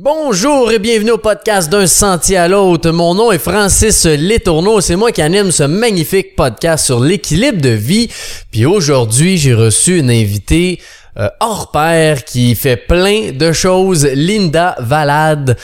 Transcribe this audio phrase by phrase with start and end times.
[0.00, 2.92] Bonjour et bienvenue au podcast d'un sentier à l'autre.
[2.92, 4.80] Mon nom est Francis Letourneau.
[4.80, 8.08] C'est moi qui anime ce magnifique podcast sur l'équilibre de vie.
[8.52, 10.80] Puis aujourd'hui, j'ai reçu une invitée
[11.18, 14.06] euh, hors pair qui fait plein de choses.
[14.06, 15.58] Linda Valade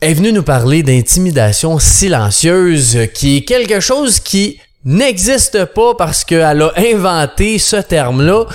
[0.00, 4.58] est venue nous parler d'intimidation silencieuse, qui est quelque chose qui
[4.88, 8.46] n'existe pas parce qu'elle a inventé ce terme-là,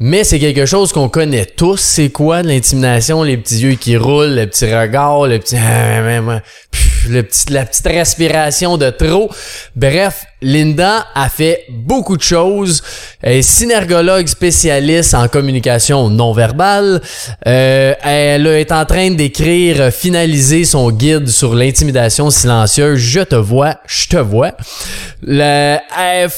[0.00, 1.78] mais c'est quelque chose qu'on connaît tous.
[1.78, 3.22] C'est quoi l'intimidation?
[3.22, 5.56] Les petits yeux qui roulent, le petit regard, le petit...
[7.08, 9.30] le petit, la petite respiration de trop.
[9.76, 12.82] Bref, Linda a fait beaucoup de choses.
[13.22, 17.00] Elle est synergologue spécialiste en communication non verbale.
[17.46, 22.98] Euh, elle est en train d'écrire, finaliser son guide sur l'intimidation silencieuse.
[22.98, 24.52] Je te vois, je te vois.
[25.26, 26.30] elle,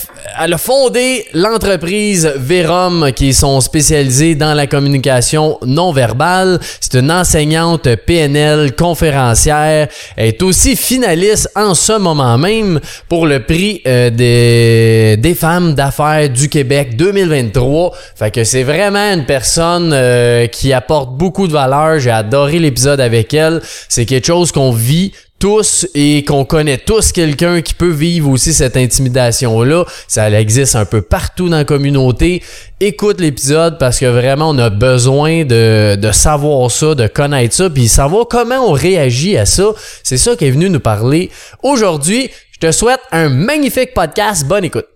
[0.53, 6.61] a fondé l'entreprise Verum, qui sont spécialisés dans la communication non verbale.
[6.81, 9.89] C'est une enseignante PNL, conférencière.
[10.17, 15.35] Elle est aussi finaliste en ce moment même pour le prix euh, euh, des, des
[15.35, 17.93] femmes d'affaires du Québec 2023.
[18.17, 21.99] Fait que c'est vraiment une personne euh, qui apporte beaucoup de valeur.
[21.99, 23.61] J'ai adoré l'épisode avec elle.
[23.89, 28.55] C'est quelque chose qu'on vit tous et qu'on connaît tous quelqu'un qui peut vivre aussi
[28.55, 29.85] cette intimidation-là.
[30.09, 32.43] Ça existe un peu partout dans la communauté.
[32.81, 37.69] Écoute l'épisode parce que vraiment on a besoin de, de savoir ça, de connaître ça,
[37.69, 39.75] puis savoir comment on réagit à ça.
[40.03, 41.31] C'est ça qui est venu nous parler
[41.63, 42.31] aujourd'hui.
[42.55, 44.47] Je te souhaite un magnifique podcast.
[44.47, 44.94] Bonne écoute.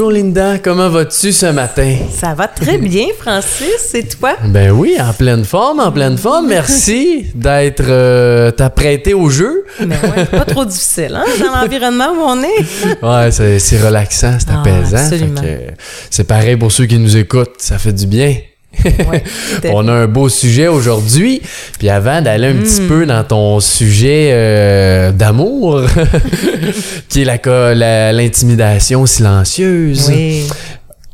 [0.00, 1.94] Bonjour Linda, comment vas-tu ce matin?
[2.10, 3.90] Ça va très bien, Francis.
[3.90, 4.34] C'est toi?
[4.46, 6.48] Ben oui, en pleine forme, en pleine forme.
[6.48, 9.66] Merci d'être euh, t'apprêté au jeu.
[9.78, 13.02] Ben ouais, pas trop difficile, hein, dans l'environnement où on est.
[13.02, 14.96] ouais, c'est relaxant, c'est ah, apaisant.
[14.96, 15.42] Absolument.
[16.08, 18.36] C'est pareil pour ceux qui nous écoutent, ça fait du bien.
[19.72, 21.42] on a un beau sujet aujourd'hui.
[21.78, 22.88] Puis avant d'aller un petit hmm.
[22.88, 25.82] peu dans ton sujet euh, d'amour,
[27.08, 30.46] qui est l'intimidation silencieuse, oui.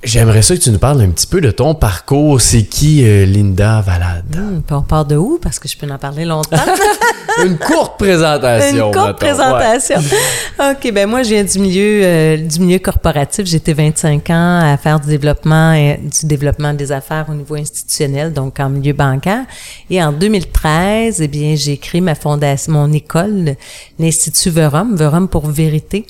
[0.07, 2.41] J'aimerais ça que tu nous parles un petit peu de ton parcours.
[2.41, 4.37] C'est qui euh, Linda Valade?
[4.37, 5.41] Hmm, on part de où?
[5.43, 6.57] Parce que je peux en parler longtemps.
[7.45, 8.87] Une courte présentation.
[8.87, 9.97] Une courte présentation.
[10.61, 13.47] OK, ben moi, je viens du milieu, euh, du milieu corporatif.
[13.47, 18.33] J'étais 25 ans à faire du développement, et, du développement des affaires au niveau institutionnel,
[18.33, 19.45] donc en milieu bancaire.
[19.91, 23.57] Et en 2013, eh bien, j'ai créé ma fondation, mon école,
[23.99, 26.07] l'Institut Verum, Verum pour vérité.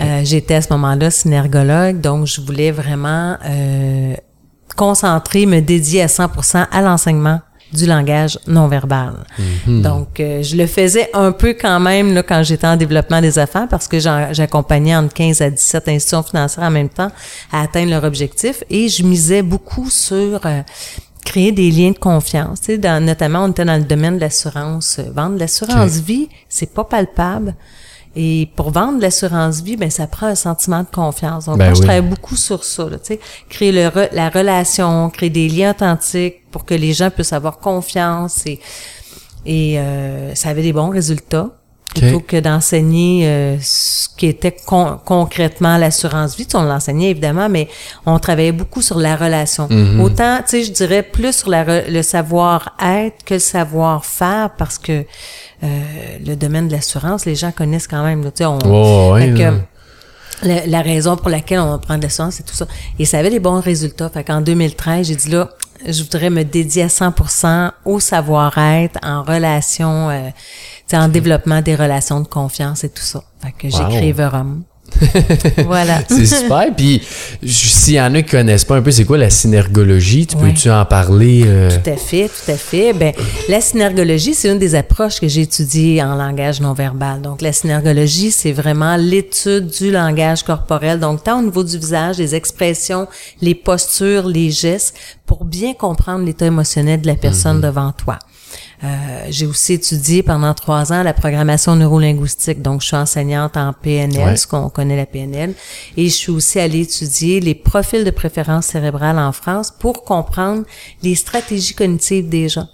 [0.00, 4.14] Euh, j'étais à ce moment-là synergologue, donc je voulais vraiment euh,
[4.76, 7.40] concentrer, me dédier à 100% à l'enseignement
[7.72, 9.14] du langage non verbal.
[9.66, 9.82] Mhm.
[9.82, 13.38] Donc, euh, je le faisais un peu quand même là, quand j'étais en développement des
[13.38, 17.10] affaires parce que j'accompagnais entre 15 à 17 institutions financières en même temps
[17.52, 20.40] à atteindre leur objectif et je misais beaucoup sur
[21.26, 22.60] créer des liens de confiance.
[22.60, 25.00] Tu sais, dans, notamment, on était dans le domaine de l'assurance.
[25.12, 27.54] Vendre l'assurance vie, c'est pas palpable.
[28.18, 31.44] Et pour vendre l'assurance vie, ben ça prend un sentiment de confiance.
[31.44, 35.28] Donc ben moi, je travaille beaucoup sur ça, tu sais, créer le la relation, créer
[35.28, 38.58] des liens authentiques pour que les gens puissent avoir confiance et
[39.44, 41.50] et euh, ça avait des bons résultats.
[41.94, 44.54] Plutôt que d'enseigner euh, ce qui était
[45.06, 47.68] concrètement l'assurance vie, on l'enseignait évidemment, mais
[48.04, 49.66] on travaillait beaucoup sur la relation.
[49.68, 50.00] Mm-hmm.
[50.02, 55.06] Autant, tu sais, je dirais plus sur la, le savoir-être que le savoir-faire parce que
[55.62, 58.22] le domaine de l'assurance, les gens connaissent quand même.
[58.24, 59.16] Là, on, oh,
[60.42, 62.66] la, raison pour laquelle on va prendre l'assurance, c'est tout ça.
[62.98, 64.08] Et ça avait des bons résultats.
[64.08, 65.50] Fait qu'en 2013, j'ai dit là,
[65.86, 70.30] je voudrais me dédier à 100% au savoir-être, en relation, euh,
[70.92, 73.22] en développement des relations de confiance et tout ça.
[73.42, 74.62] Fait que j'ai créé Verum.
[75.66, 76.00] voilà.
[76.08, 76.66] c'est super.
[76.76, 77.02] Puis,
[77.44, 80.26] s'il y en a qui connaissent pas un peu, c'est quoi la synergologie?
[80.26, 81.42] Tu peux-tu en parler?
[81.44, 81.70] Euh?
[81.70, 82.92] Tout à fait, tout à fait.
[82.92, 83.12] Ben,
[83.48, 87.20] la synergologie, c'est une des approches que j'ai étudiées en langage non verbal.
[87.20, 90.98] Donc, la synergologie, c'est vraiment l'étude du langage corporel.
[90.98, 93.06] Donc, tant au niveau du visage, les expressions,
[93.40, 94.94] les postures, les gestes,
[95.26, 97.62] pour bien comprendre l'état émotionnel de la personne mhm.
[97.62, 98.18] devant toi.
[98.84, 102.62] Euh, j'ai aussi étudié pendant trois ans la programmation neurolinguistique.
[102.62, 105.54] Donc, je suis enseignante en PNL, ce qu'on connaît la PNL.
[105.96, 110.64] Et je suis aussi allée étudier les profils de préférence cérébrale en France pour comprendre
[111.02, 112.68] les stratégies cognitives des gens.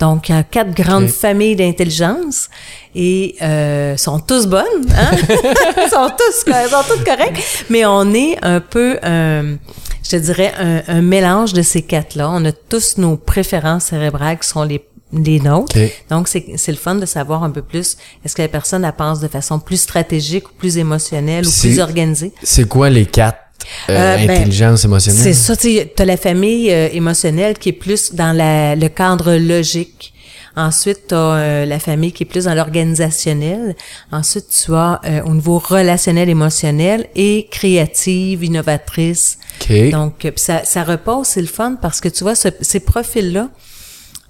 [0.00, 2.48] Donc, il y a quatre grandes familles d'intelligence
[2.94, 4.64] et euh, sont tous bonnes,
[4.96, 5.10] hein?
[5.90, 9.56] sont tous, sont toutes correctes, mais on est un peu, euh,
[10.10, 12.30] je te dirais, un, un mélange de ces quatre-là.
[12.32, 15.76] On a tous nos préférences cérébrales qui sont les les nôtres.
[16.08, 18.92] Donc, c'est c'est le fun de savoir un peu plus, est-ce que la personne, elle
[18.92, 22.32] pense de façon plus stratégique ou plus émotionnelle ou plus organisée?
[22.44, 23.38] C'est quoi les quatre
[23.88, 25.20] euh, Euh, ben, intelligences émotionnelles?
[25.20, 29.34] C'est ça, tu as la famille euh, émotionnelle qui est plus dans la, le cadre
[29.34, 30.14] logique.
[30.56, 33.76] Ensuite, tu as la famille qui est plus dans l'organisationnel.
[34.12, 39.38] Ensuite, tu as euh, au niveau relationnel, émotionnel et créative, innovatrice.
[39.62, 39.90] OK.
[39.90, 43.48] Donc, euh, ça, ça repose, c'est le fun parce que tu vois, ce- ces profils-là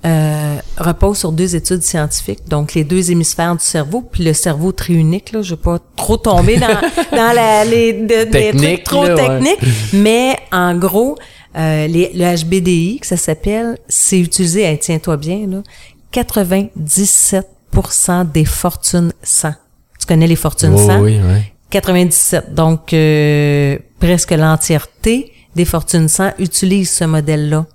[0.07, 4.73] euh, reposent sur deux études scientifiques, donc les deux hémisphères du cerveau, puis le cerveau
[4.73, 6.69] triunique, là, je vais pas trop tomber dans,
[7.13, 9.29] dans la, les, de- des Technique, trucs trop là, ouais.
[9.57, 11.19] techniques, mais en gros,
[11.55, 15.63] euh, les- le HBDI, que ça s'appelle, c'est utilisé, hey, tiens-toi bien, là,
[16.13, 19.55] 97% des fortunes 100.
[19.99, 21.01] Tu connais les fortunes Oh, 100?
[21.01, 21.41] oui, oui.
[21.71, 22.55] 97.
[22.55, 27.67] Donc, euh, presque l'entièreté des fortunes 100 utilisent ce modèle-là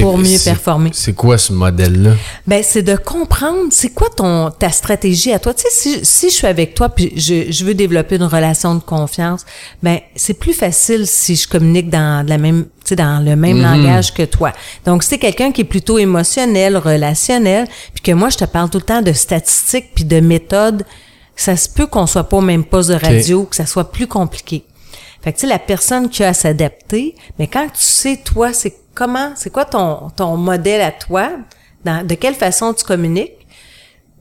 [0.00, 0.90] pour mieux c'est- performer.
[0.92, 2.12] C'est quoi ce modèle-là?
[2.46, 5.52] Ben, c'est de comprendre, c'est quoi ton ta stratégie à toi?
[5.54, 8.74] Tu sais, si, si je suis avec toi puis je, je veux développer une relation
[8.74, 9.44] de confiance,
[9.82, 13.34] ben c'est plus facile si je communique dans de la même, tu sais, dans le
[13.36, 14.52] même langage que toi.
[14.86, 18.70] Donc, si t'es quelqu'un qui est plutôt émotionnel, relationnel, puis que moi je te parle
[18.70, 20.84] tout le temps de statistiques puis de méthodes,
[21.34, 24.06] ça se peut qu'on soit pas au même poste de radio, que ça soit plus
[24.06, 24.64] compliqué.
[25.22, 28.52] Fait que tu sais, la personne qui a à s'adapter, mais quand tu sais, toi,
[28.52, 31.30] c'est comment, c'est quoi ton, ton modèle à toi,
[31.84, 33.41] de quelle façon tu communiques,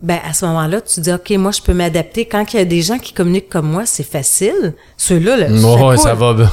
[0.01, 2.25] ben à ce moment-là, tu dis, OK, moi, je peux m'adapter.
[2.25, 4.74] Quand il y a des gens qui communiquent comme moi, c'est facile.
[4.98, 5.98] Ceux-là, là, cool.
[6.00, 6.50] ça va bien.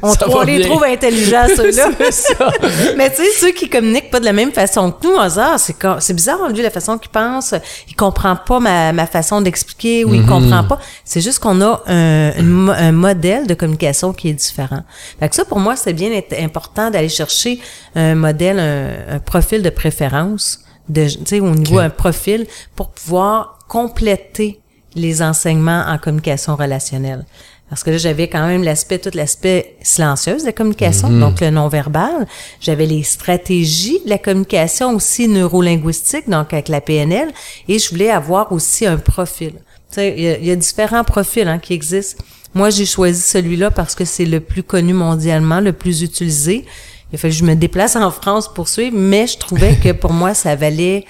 [0.00, 0.68] On, ça on va les bien.
[0.68, 1.90] trouve intelligents, ceux-là.
[2.96, 5.56] Mais tu sais, ceux qui communiquent pas de la même façon que nous, dit, ah,
[5.58, 7.54] c'est, c'est bizarre, lui, la façon qu'il pense.
[7.88, 10.14] Il comprend pas ma, ma façon d'expliquer ou Mhm.
[10.14, 10.78] il comprend pas.
[11.04, 14.82] C'est juste qu'on a un, un modèle de communication qui est différent.
[15.18, 17.58] Fait que ça, pour moi, c'est bien important d'aller chercher
[17.96, 21.82] un modèle, un, un profil de préférence, de, tu sais, au niveau Ok.
[21.84, 22.46] un profil
[22.76, 24.60] pour pouvoir compléter
[24.94, 27.24] les enseignements en communication relationnelle.
[27.70, 31.50] Parce que là, j'avais quand même l'aspect, tout l'aspect silencieuse de la communication, donc le
[31.50, 32.26] non-verbal.
[32.60, 37.28] J'avais les stratégies de la communication aussi neurolinguistique, donc avec la PNL.
[37.66, 39.54] Et je voulais avoir aussi un profil.
[39.90, 42.22] Tu sais, il y, y a différents profils hein, qui existent.
[42.52, 46.66] Moi, j'ai choisi celui-là parce que c'est le plus connu mondialement, le plus utilisé.
[47.14, 49.92] Il a fallu que je me déplace en France pour suivre, mais je trouvais que
[49.92, 51.04] pour moi, ça valait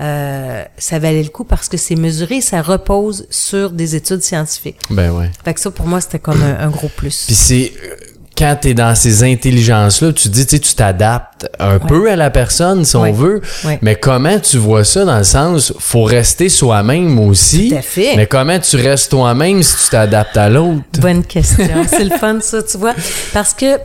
[0.00, 4.78] euh, ça valait le coup parce que c'est mesuré, ça repose sur des études scientifiques.
[4.88, 5.30] Ben ouais.
[5.44, 7.24] Fait que ça, pour moi, c'était comme un, un gros plus.
[7.26, 7.96] Puis c'est euh,
[8.38, 12.30] quand t'es dans ces intelligences-là, tu dis, tu sais, tu t'adaptes un peu à la
[12.30, 13.10] personne, si Ouais.
[13.10, 13.42] on veut.
[13.66, 13.78] Ouais.
[13.82, 17.68] Mais comment tu vois ça dans le sens, faut rester soi-même aussi.
[17.68, 18.16] Tout à fait.
[18.16, 20.80] Mais comment tu restes toi-même si tu t'adaptes à l'autre?
[21.00, 21.84] Bonne question.
[21.86, 22.94] c'est le fun, ça, tu vois.
[23.34, 23.76] Parce que,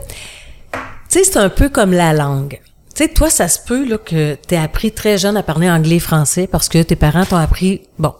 [1.08, 2.60] tu sais, c'est un peu comme la langue.
[2.94, 5.96] Tu sais, toi, ça se peut là, que tu appris très jeune à parler anglais
[5.96, 7.82] et français parce que tes parents t'ont appris...
[7.98, 8.14] Bon.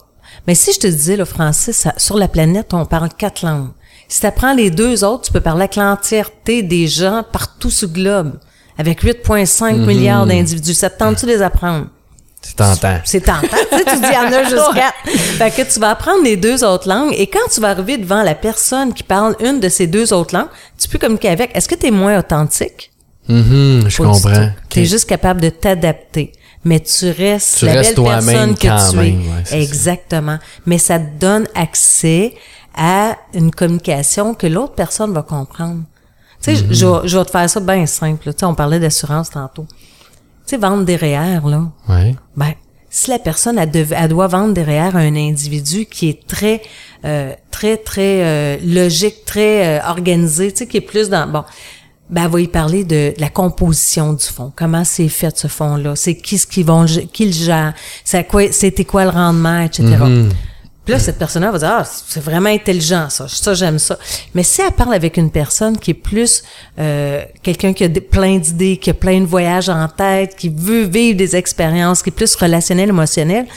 [0.45, 3.69] Mais si je te disais, le français, ça- sur la planète, on parle quatre langues.
[4.07, 7.87] Si tu apprends les deux autres, tu peux parler avec l'entièreté des gens partout sur
[7.89, 8.39] le globe.
[8.77, 10.75] Avec 8,5 milliards d'individus.
[10.75, 11.87] Ça te tente-tu de les apprendre?
[12.47, 12.99] Tu t'entends.
[13.05, 13.47] C'est tentant.
[13.71, 14.95] tu sais, tu dis, il y en a juste quatre.
[15.37, 18.23] Fait que tu vas apprendre les deux autres langues et quand tu vas arriver devant
[18.23, 20.47] la personne qui parle une de ces deux autres langues,
[20.79, 21.55] tu peux communiquer avec.
[21.55, 22.91] Est-ce que tu es moins authentique?
[23.27, 24.49] Mhm, je Pas du comprends.
[24.69, 26.31] Tu es juste capable de t'adapter.
[26.63, 29.09] Mais tu restes Tu la restes belle personne que quand tu même, es.
[29.11, 29.57] ouais, c'est ça.
[29.57, 30.37] Exactement.
[30.65, 32.33] Mais ça te donne accès
[32.75, 35.81] à une communication que l'autre personne va comprendre.
[36.41, 36.73] Tu sais, Mm-hmm.
[36.73, 38.23] je, vais- je vais te faire ça bien simple.
[38.33, 39.65] Tu sais, on parlait d'assurance tantôt.
[40.47, 41.63] Tu sais, vendre des REER, là.
[41.89, 42.15] Ouais.
[42.35, 42.53] Ben,
[42.89, 46.61] si la personne elle, dev- elle doit vendre derrière un individu qui est très,
[47.05, 51.43] euh, très, très euh, logique, très euh, organisé, tu sais, qui est plus dans bon.
[52.09, 54.53] Ben, elle va y parler de, de la composition du fonds.
[54.55, 55.97] Comment c'est fait ce fonds-là?
[55.97, 57.73] C'est qui ce qui vont, qui le gère?
[58.05, 59.83] C'est quoi, c'était quoi le rendement, etc.
[60.87, 63.25] Puis là, cette personne-là va dire, ah, c'est vraiment intelligent, ça.
[63.27, 63.99] Ça, j'aime ça.
[64.33, 66.43] Mais si elle parle avec une personne qui est plus
[66.79, 70.47] euh, quelqu'un qui a des- plein d'idées, qui a plein de voyages en tête, qui
[70.47, 73.47] veut vivre des expériences, qui est plus relationnel, émotionnel,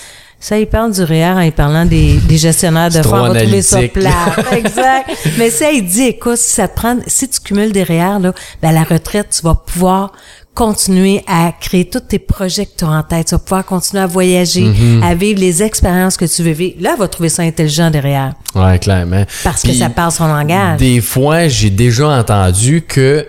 [0.40, 3.14] ça, il parle du REER en y parlant des, des gestionnaires de fonds.
[3.26, 4.34] On va trouver ça plat.
[4.56, 5.08] exact.
[5.38, 8.32] Mais si elle dit, écoute, si ça te prend, si tu cumules des REER, là,
[8.60, 10.12] ben, à la retraite, tu vas pouvoir
[10.60, 13.28] continuer à créer tous tes projets que tu as en tête.
[13.28, 15.02] Tu vas pouvoir continuer à voyager, Mm-hmm.
[15.02, 16.74] à vivre les expériences que tu veux vivre.
[16.80, 18.34] Là, elle va trouver ça intelligent derrière.
[18.54, 19.24] Ouais, clairement.
[19.42, 20.78] Parce Puis, que ça parle son langage.
[20.78, 23.26] Des fois, j'ai déjà entendu que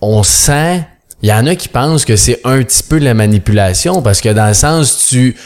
[0.00, 0.84] on sent
[1.22, 4.20] il y en a qui pensent que c'est un petit peu de la manipulation parce
[4.20, 5.36] que dans le sens tu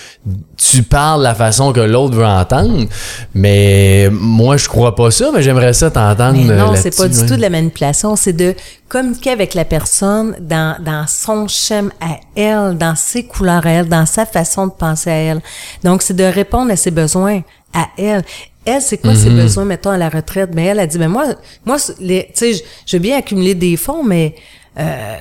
[0.57, 2.87] tu parles la façon que l'autre veut entendre,
[3.35, 6.39] mais moi je crois pas ça, mais j'aimerais ça t'entendre.
[6.39, 8.55] Mais non, là-dessus, c'est pas du tout de la manipulation, c'est de
[8.89, 13.89] communiquer avec la personne dans, dans son schéma à elle, dans ses couleurs à elle,
[13.89, 15.41] dans sa façon de penser à elle.
[15.85, 17.43] Donc, c'est de répondre à ses besoins
[17.75, 18.23] à elle.
[18.65, 20.51] Elle, c'est quoi ses besoins, mettons, à la retraite?
[20.55, 21.27] Mais elle a dit, ben moi,
[21.65, 24.35] moi, les, tu sais, je- je veux bien accumuler des fonds, mais
[24.79, 25.17] euh,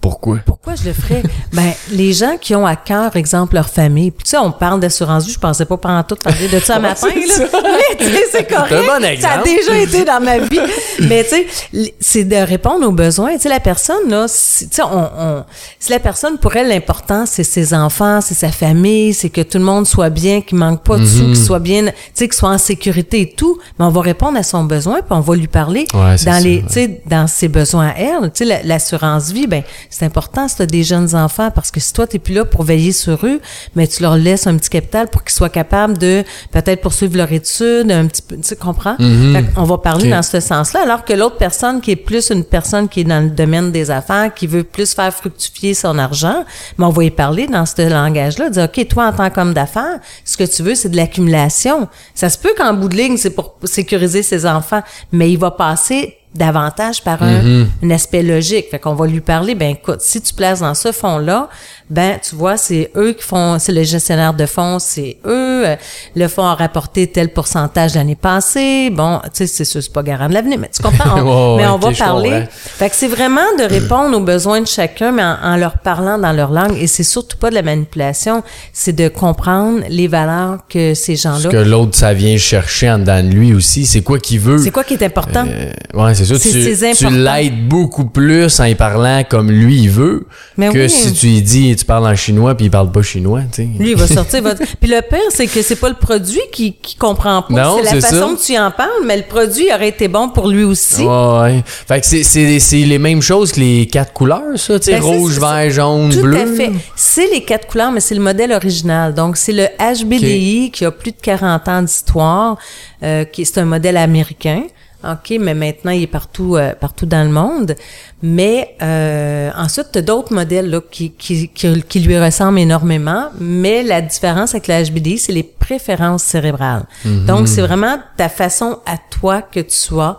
[0.00, 0.38] Pourquoi?
[0.46, 1.22] pourquoi je le ferais?
[1.52, 4.12] ben, les gens qui ont à cœur, exemple, leur famille.
[4.12, 7.08] Tu sais, on parle d'assurance vie, je pensais pas pendant tout parler de ça matin,
[7.14, 7.14] là.
[7.62, 8.72] Mais, tu sais, c'est correct.
[8.72, 9.44] Un bon Ça a exemple.
[9.44, 10.60] déjà été dans ma vie.
[11.00, 13.34] Mais, tu sais, c'est de répondre aux besoins.
[13.34, 15.44] Tu sais, la personne, là, si, tu sais, on, on-
[15.78, 19.58] si la personne, pour elle, l'important, c'est ses enfants, c'est sa famille, c'est que tout
[19.58, 21.26] le monde soit bien, qu'il manque pas de sous, Mhm.
[21.34, 24.38] qu'il soit bien, tu sais, qu'il soit en sécurité et tout, mais on va répondre
[24.38, 27.48] à son besoin, puis on va lui parler Ouais, dans les, tu sais, dans ses
[27.48, 28.30] besoins à elle.
[28.32, 31.70] Tu sais, la- l'assurance vie, ben, c'est important si tu as des jeunes enfants parce
[31.70, 33.40] que si toi, tu plus là pour veiller sur eux,
[33.74, 37.32] mais tu leur laisses un petit capital pour qu'ils soient capables de peut-être poursuivre leur
[37.32, 38.96] étude, un petit peu, tu comprends?
[38.96, 42.44] Fait on va parler dans ce sens-là, alors que l'autre personne qui est plus une
[42.44, 46.44] personne qui est dans le domaine des affaires, qui veut plus faire fructifier son argent,
[46.78, 49.98] mais on va y parler dans ce langage-là, dire, OK, toi, en tant qu'homme d'affaires,
[50.24, 51.88] ce que tu veux, c'est de l'accumulation.
[52.14, 54.82] Ça se peut qu'en bout de ligne, c'est pour sécuriser ses enfants,
[55.12, 58.66] mais il va passer davantage par un, un aspect logique.
[58.70, 61.48] Fait qu'on va lui parler, ben écoute, si tu places dans ce fonds-là,
[61.90, 65.66] ben tu vois, c'est eux qui font, c'est le gestionnaire de fonds, c'est eux.
[65.66, 65.76] euh,
[66.14, 68.90] Le fonds a rapporté tel pourcentage l'année passée.
[68.90, 71.20] Bon, tu sais, c'est sûr, c'est pas garant de l'avenir, mais tu comprends?
[71.26, 72.44] On- mais on va parler.
[72.50, 76.16] Fait que c'est vraiment de répondre aux besoins de chacun, mais en, en leur parlant
[76.18, 76.76] dans leur langue.
[76.78, 78.42] Et c'est surtout pas de la manipulation,
[78.72, 81.50] c'est de comprendre les valeurs que ces Ce gens-là.
[81.50, 83.84] que l'autre, ça vient chercher en dedans de lui aussi.
[83.86, 84.58] C'est quoi qu'il veut.
[84.58, 85.44] C'est quoi qui est important?
[85.48, 86.34] Euh, ouais, c'est ça.
[86.38, 90.90] Tu, l'aides beaucoup plus en y parlant comme lui il veut Mais que oui.
[90.90, 93.68] si tu lui dis tu parles en chinois puis il parle pas chinois, tu sais.
[93.78, 94.42] Lui, il va sortir.
[94.42, 97.52] votre- Puis le pire, c'est que c'est pas le produit qui, qui comprend pas.
[97.54, 98.34] Non, c'est la c'est façon ça.
[98.36, 101.02] que tu en parles, mais le produit aurait été bon pour lui aussi.
[101.02, 101.64] Ouais, ouais.
[101.66, 104.92] Fait que c'est, c'est, c'est les mêmes choses que les quatre couleurs, ça, tu sais,
[104.92, 106.40] Ben, rouge, vert, jaune, Tout bleu.
[106.40, 106.70] à fait.
[106.96, 109.14] C'est les quatre couleurs, mais c'est le modèle original.
[109.14, 112.56] Donc, c'est le HBDI qui a plus de 40 ans d'histoire,
[113.02, 114.62] euh, qui c'est un modèle américain.
[115.04, 117.74] OK, mais maintenant, il est partout, euh, partout dans le monde.
[118.22, 123.28] Mais euh, ensuite, tu as d'autres modèles là, qui, qui, qui, qui lui ressemblent énormément.
[123.38, 126.84] Mais la différence avec le HBDI, c'est les préférences cérébrales.
[127.26, 130.18] Donc, c'est vraiment ta façon à toi que tu sois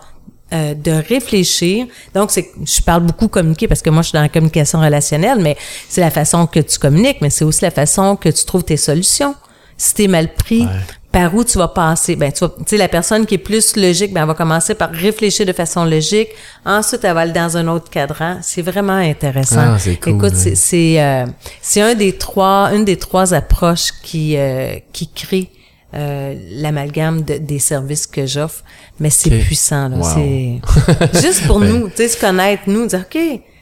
[0.54, 1.86] euh, de réfléchir.
[2.14, 5.40] Donc, c'est, je parle beaucoup communiquer parce que moi, je suis dans la communication relationnelle,
[5.40, 5.56] mais
[5.88, 8.76] c'est la façon que tu communiques, mais c'est aussi la façon que tu trouves tes
[8.76, 9.34] solutions.
[9.78, 10.68] Si t'es mal pris,
[11.12, 12.16] par où tu vas passer?
[12.16, 15.46] Ben, tu sais, la personne qui est plus logique, ben, elle va commencer par réfléchir
[15.46, 16.30] de façon logique.
[16.66, 18.38] Ensuite, elle va aller dans un autre cadran.
[18.42, 19.74] C'est vraiment intéressant.
[19.76, 21.26] Ah, c'est cool, Écoute, c'est, c'est, euh,
[21.62, 25.50] c'est un des trois, une des trois approches qui, euh, qui crée
[25.94, 28.64] euh, l'amalgame de- des services que j'offre,
[29.02, 29.90] mais c'est puissant.
[29.90, 29.98] Là.
[29.98, 30.06] Wow.
[30.16, 33.20] C'est juste pour nous, tu sais, se connaître, nous, dire, OK,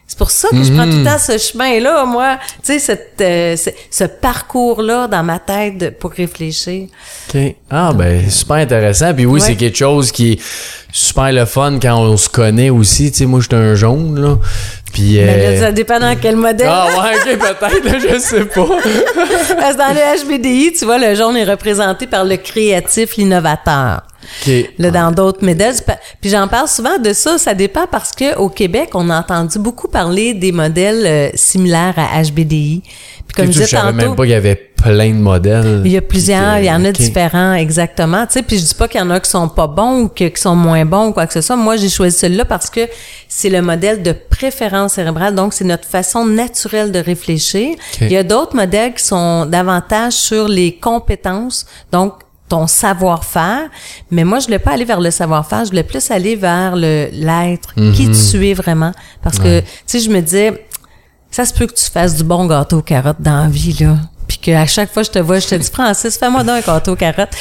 [0.09, 3.13] c'est pour ça que je prends tout le temps ce chemin-là, moi, tu sais, cette,
[3.21, 6.87] euh, ce, ce parcours-là dans ma tête de- pour réfléchir.
[7.33, 7.55] OK.
[7.69, 9.13] Ah, ben, super intéressant.
[9.13, 9.45] Puis oui, Ouais.
[9.45, 10.39] c'est quelque chose qui est
[10.91, 13.11] super le fun quand on se connaît aussi.
[13.11, 14.37] Tu sais, moi, j'étais un jaune, là.
[14.91, 15.17] Puis.
[15.17, 16.67] Ben, là, ça dépend dans quel modèle.
[16.67, 18.65] Ah, ouais, OK, peut-être, je sais pas.
[19.59, 24.01] Parce que dans le HBDI, tu vois, le jaune est représenté par le créatif, l'innovateur.
[24.47, 24.69] OK.
[24.77, 25.75] Là, dans d'autres modèles.
[26.21, 27.37] Puis j'en parle souvent de ça.
[27.37, 31.95] Ça dépend parce que au Québec, on a entendu beaucoup parler des modèles euh, similaires
[31.97, 32.81] à HBDI.
[32.83, 35.81] Puis comme je sais, disais savais même tantôt, pas qu'il y avait plein de modèles.
[35.85, 38.25] il y a plusieurs, il y en a différents, exactement.
[38.25, 40.07] Tu sais, puis je dis pas qu'il y en a qui sont pas bons ou
[40.07, 41.57] que- qui sont moins bons ou quoi que ce soit.
[41.57, 42.81] Moi, j'ai choisi celui-là parce que
[43.27, 45.35] c'est le modèle de préférence cérébrale.
[45.35, 47.75] Donc, c'est notre façon naturelle de réfléchir.
[48.01, 51.65] Il y a d'autres modèles qui sont davantage sur les compétences.
[51.91, 52.13] Donc,
[52.49, 53.69] ton savoir-faire.
[54.11, 55.63] Mais moi, je voulais pas aller vers le savoir-faire.
[55.65, 57.73] Je voulais plus aller vers le, l'être.
[57.75, 58.91] Qui tu es vraiment.
[59.21, 60.65] Parce que, tu sais, je me disais,
[61.31, 63.97] ça se peut que tu fasses du bon gâteau aux carottes dans la vie, là.
[64.27, 66.73] Puis qu'à chaque fois que je te vois, je te dis, Francis, fais-moi donc un
[66.73, 67.35] gâteau aux carottes.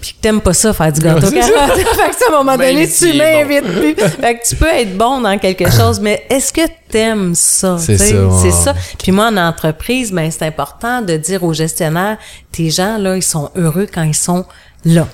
[0.00, 1.76] Puis que t'aimes pas ça, faire du gâteau carottes.
[1.76, 3.94] fait que ça, à un moment Même donné, tu m'invites plus.
[3.94, 7.76] Fait que tu peux être bon dans quelque chose, mais est-ce que t'aimes ça?
[7.78, 8.50] C'est ça, ouais.
[8.50, 8.74] Ça.
[8.98, 12.16] Puis moi, en entreprise, ben, c'est important de dire aux gestionnaires,
[12.52, 14.44] tes gens, là, ils sont heureux quand ils sont
[14.84, 15.06] là.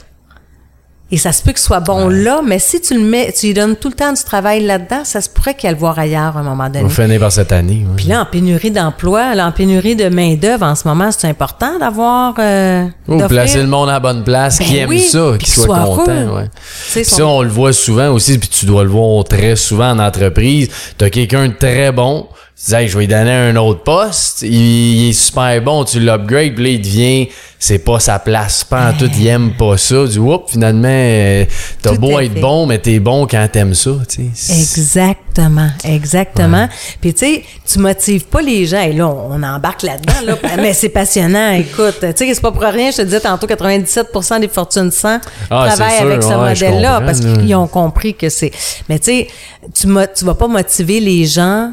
[1.13, 3.55] Et ça se peut qu'ils soient bons là, mais si tu le mets, tu lui
[3.55, 6.37] donnes tout le temps du travail là-dedans, ça se pourrait qu'il aille le voir ailleurs
[6.37, 6.85] à un moment donné.
[6.85, 7.85] On finit par cette année.
[7.89, 7.95] ouais.
[7.97, 12.35] Puis là, en pénurie d'emploi, en pénurie de main-d'œuvre en ce moment, c'est important d'avoir.
[12.41, 15.49] Euh, Ou placer le monde à la bonne place, qui Ben aime oui, ça, qui
[15.49, 16.35] soit, soit content.
[16.37, 16.51] Ouais.
[16.91, 19.91] Puis son- ça, on le voit souvent aussi, puis tu dois le voir très souvent
[19.93, 20.69] en entreprise.
[20.99, 22.27] Tu as quelqu'un de très bon
[22.59, 24.41] Tu dis, hey, je vais lui donner un autre poste.
[24.41, 28.65] Il, il est super bon, tu l'upgrades, puis là, il devient, c'est pas sa place,
[28.65, 30.07] pas en tout, il aime pas ça.
[30.07, 31.45] Du whoop, finalement, euh,
[31.83, 32.41] t'as Tout beau être fait.
[32.41, 34.55] bon, mais t'es bon quand t'aimes ça, tu sais.
[34.55, 36.67] Exactement, exactement.
[37.03, 38.81] Puis tu sais, tu motives pas les gens.
[38.81, 40.39] Et là, on, on embarque là-dedans, là.
[40.57, 41.53] mais c'est passionnant.
[41.53, 42.91] Écoute, tu sais, c'est pas pour rien.
[42.91, 45.21] Je te disais tantôt, 97% des fortunes 100
[45.51, 48.51] Ah, travaillent sûr, avec ce ouais, modèle-là parce qu'ils ont compris que c'est.
[48.89, 49.29] Mais tu sais,
[49.75, 51.73] tu vas pas motiver les gens,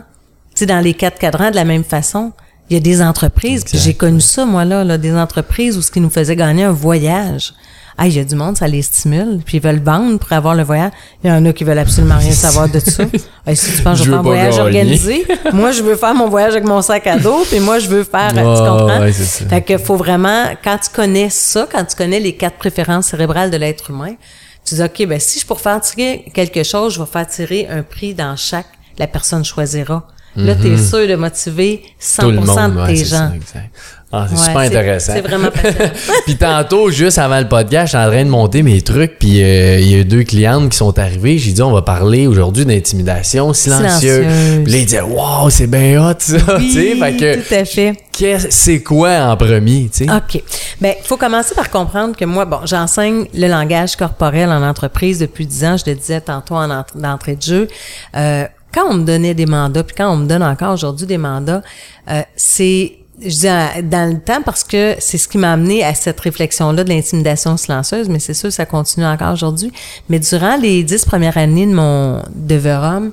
[0.63, 2.31] sais, dans les quatre cadrans de la même façon.
[2.69, 5.91] Il y a des entreprises, j'ai connu ça, moi, là, là, des entreprises où ce
[5.91, 7.53] qui nous faisait gagner un voyage.
[7.97, 10.55] Ah, il y a du monde, ça les stimule, puis ils veulent vendre pour avoir
[10.55, 10.91] le voyage.
[11.23, 13.03] Il y en a qui veulent absolument rien savoir de ça.
[13.45, 14.65] Hey, si tu penses que je Je veux faire un voyage gagner.
[14.65, 17.87] organisé, moi, je veux faire mon voyage avec mon sac à dos, puis moi, je
[17.89, 18.99] veux faire, tu Ouais, comprends?
[19.01, 19.45] ouais, ça.
[19.45, 23.51] Fait que faut vraiment, quand tu connais ça, quand tu connais les quatre préférences cérébrales
[23.51, 24.15] de l'être humain,
[24.65, 27.67] tu dis, OK, ben, si je pour faire tirer quelque chose, je vais faire tirer
[27.69, 28.65] un prix dans chaque,
[28.97, 30.07] la personne choisira.
[30.35, 32.35] Là, tu es sûr de motiver 100% Mhm.
[32.35, 33.09] Tout le monde, de tes gens.
[33.17, 33.69] ça, exact.
[34.15, 35.13] Ah, c'est Ouais, super intéressant.
[35.15, 35.91] C'est vraiment passionnant.
[36.25, 39.79] puis tantôt, juste avant le podcast, j'étais en train de monter mes trucs, puis euh,
[39.79, 41.39] il y a deux clientes qui sont arrivées.
[41.39, 44.23] J'ai dit, on va parler aujourd'hui d'intimidation silencieuse.
[44.23, 44.63] Silencieuse.
[44.65, 46.37] Puis là, ils disaient, wow, c'est bien hot, ça.
[46.59, 48.51] tu sais, Oui, fait que, tout à fait.
[48.51, 50.11] c'est quoi en premier, tu sais?
[50.11, 50.43] OK.
[50.79, 55.17] Ben, il faut commencer par comprendre que moi, bon, j'enseigne le langage corporel en entreprise
[55.17, 55.75] depuis 10 ans.
[55.77, 57.67] Je le disais tantôt en ent- d'entrée de jeu.
[58.15, 61.17] Euh, quand on me donnait des mandats, puis quand on me donne encore aujourd'hui des
[61.17, 61.61] mandats,
[62.09, 65.83] euh, c'est je dis à- dans le temps parce que c'est ce qui m'a amené
[65.83, 69.71] à cette réflexion-là de l'intimidation silencieuse, mais c'est sûr ça continue encore aujourd'hui.
[70.09, 73.11] Mais durant les dix premières années de mon de Verum,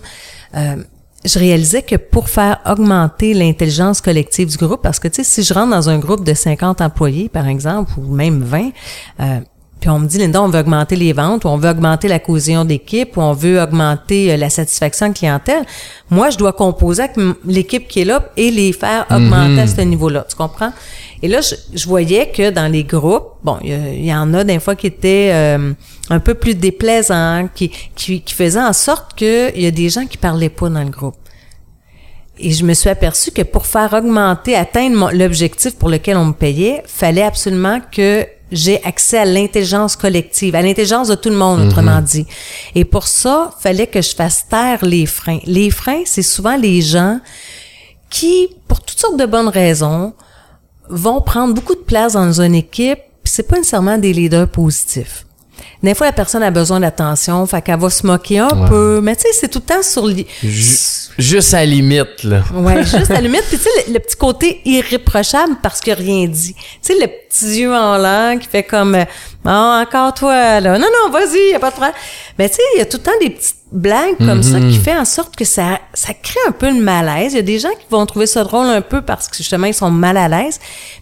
[0.56, 0.76] euh,
[1.22, 5.42] je réalisais que pour faire augmenter l'intelligence collective du groupe, parce que tu sais, si
[5.42, 8.70] je rentre dans un groupe de 50 employés, par exemple, ou même 20,
[9.20, 9.40] euh,
[9.80, 12.18] puis on me dit, Linda, on veut augmenter les ventes, ou on veut augmenter la
[12.18, 15.64] cohésion d'équipe, ou on veut augmenter euh, la satisfaction de clientèle,
[16.10, 19.80] moi, je dois composer avec l'équipe qui est là et les faire augmenter à ce
[19.80, 20.26] niveau-là.
[20.28, 20.72] Tu comprends?
[21.22, 24.44] Et là, je, je voyais que dans les groupes, bon, il y, y en a
[24.44, 25.72] des fois qui étaient euh,
[26.10, 30.04] un peu plus déplaisants, qui, qui, qui faisaient en sorte qu'il y a des gens
[30.06, 31.16] qui parlaient pas dans le groupe.
[32.38, 36.32] Et je me suis aperçue que pour faire augmenter, atteindre l'objectif pour lequel on me
[36.32, 41.60] payait, fallait absolument que j'ai accès à l'intelligence collective, à l'intelligence de tout le monde,
[41.60, 42.26] autrement dit.
[42.74, 45.38] Et pour ça, fallait que je fasse taire les freins.
[45.46, 47.20] Les freins, c'est souvent les gens
[48.08, 50.12] qui, pour toutes sortes de bonnes raisons,
[50.88, 55.24] vont prendre beaucoup de place dans une équipe, puis c'est pas nécessairement des leaders positifs.
[55.82, 58.68] Des fois, la personne a besoin d'attention, fait qu'elle va se moquer un Ouais.
[58.68, 60.08] peu, mais tu sais, c'est tout le temps sur...
[60.10, 60.26] Ju-
[61.18, 62.42] juste à la limite, là.
[62.54, 63.44] Ouais, juste à la limite.
[63.48, 66.54] Puis tu sais, le, le petit côté irréprochable parce qu'il a rien dit.
[66.54, 68.96] Tu sais, le petit yeux en l'air qui fait comme
[69.44, 70.78] Ah, encore toi, là.
[70.78, 71.94] Non, non, vas-y, y a pas de problème.
[72.38, 74.76] Mais tu sais, il y a tout le temps des petites blagues comme ça qui
[74.78, 77.32] fait en sorte que ça, ça crée un peu le malaise.
[77.32, 79.66] Il y a des gens qui vont trouver ça drôle un peu parce que justement,
[79.66, 80.58] ils sont mal à l'aise.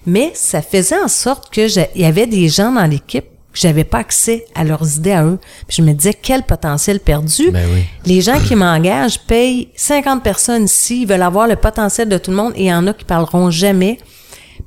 [0.06, 3.24] Mais ça faisait en sorte que il y avait des gens dans l'équipe
[3.60, 5.38] j'avais pas accès à leurs idées à eux.
[5.66, 7.50] Puis je me disais, quel potentiel perdu.
[7.50, 7.84] Ben oui.
[8.06, 12.30] Les gens qui m'engagent payent 50 personnes ici, ils veulent avoir le potentiel de tout
[12.30, 13.98] le monde et il y en a qui parleront jamais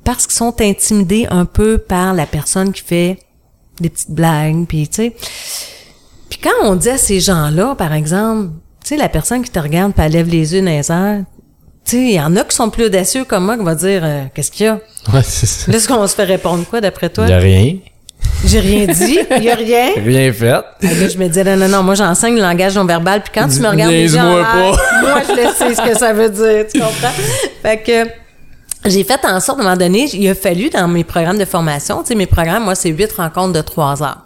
[0.04, 3.18] parce qu'ils sont intimidés un peu par la personne qui fait
[3.80, 5.16] des petites blagues, puis tu sais.
[6.28, 8.50] Puis quand on dit à ces gens-là, par exemple,
[8.82, 11.24] tu sais, la personne qui te regarde puis elle lève les yeux dans les airs,
[11.84, 14.02] tu sais, il y en a qui sont plus audacieux comme moi qui vont dire
[14.04, 14.80] euh, Qu'est-ce qu'il y a?
[15.12, 15.70] Ouais, c'est ça.
[15.70, 17.24] Là, est-ce qu'on se fait répondre quoi d'après toi?
[17.26, 17.76] Il y a rien.
[18.44, 19.90] J'ai rien dit, il y a rien.
[19.96, 20.46] Rien fait.
[20.50, 20.64] Là,
[21.08, 23.60] je me disais, non, non, non, moi, j'enseigne le langage non verbal, puis quand tu
[23.60, 24.72] me regardes les gens, Niaise-moi pas.
[25.00, 27.12] moi, je le sais ce que ça veut dire, tu comprends?
[27.62, 28.08] Fait que,
[28.90, 31.44] j'ai fait en sorte, à un moment donné, il a fallu, dans mes programmes de
[31.44, 34.18] formation, tu sais, mes programmes, moi, c'est huit rencontres de trois heures.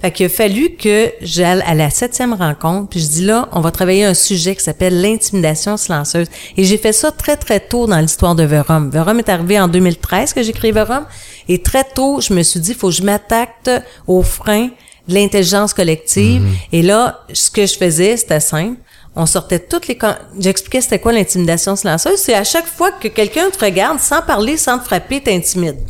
[0.00, 3.60] Fait qu'il a fallu que j'aille à la septième rencontre, puis je dis là, on
[3.60, 6.28] va travailler un sujet qui s'appelle l'intimidation silencieuse.
[6.56, 8.90] Et j'ai fait ça très, très tôt dans l'histoire de Verum.
[8.90, 11.04] Verum est arrivé en 2013 que j'ai créé Verum.
[11.48, 13.68] Et très tôt, je me suis dit, il faut que je m'attaque
[14.06, 14.70] aux freins
[15.06, 16.46] de l'intelligence collective.
[16.72, 18.78] Et là, ce que je faisais, c'était simple.
[19.16, 19.98] On sortait toutes les...
[20.38, 22.18] J'expliquais c'était quoi l'intimidation silencieuse.
[22.18, 25.80] C'est à chaque fois que quelqu'un te regarde, sans parler, sans te frapper, t'intimides.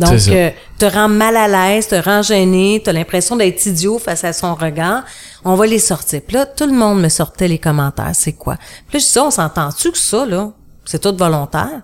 [0.00, 3.98] Donc, C'est euh, te rend mal à l'aise, te rend gêné, t'as l'impression d'être idiot
[3.98, 5.04] face à son regard.
[5.44, 6.20] On va les sortir.
[6.26, 8.10] Puis là, tout le monde me sortait les commentaires.
[8.14, 8.56] C'est quoi?
[8.88, 10.50] Puis là, je dis, on s'entend-tu que ça, là?
[10.84, 11.82] C'est tout volontaire?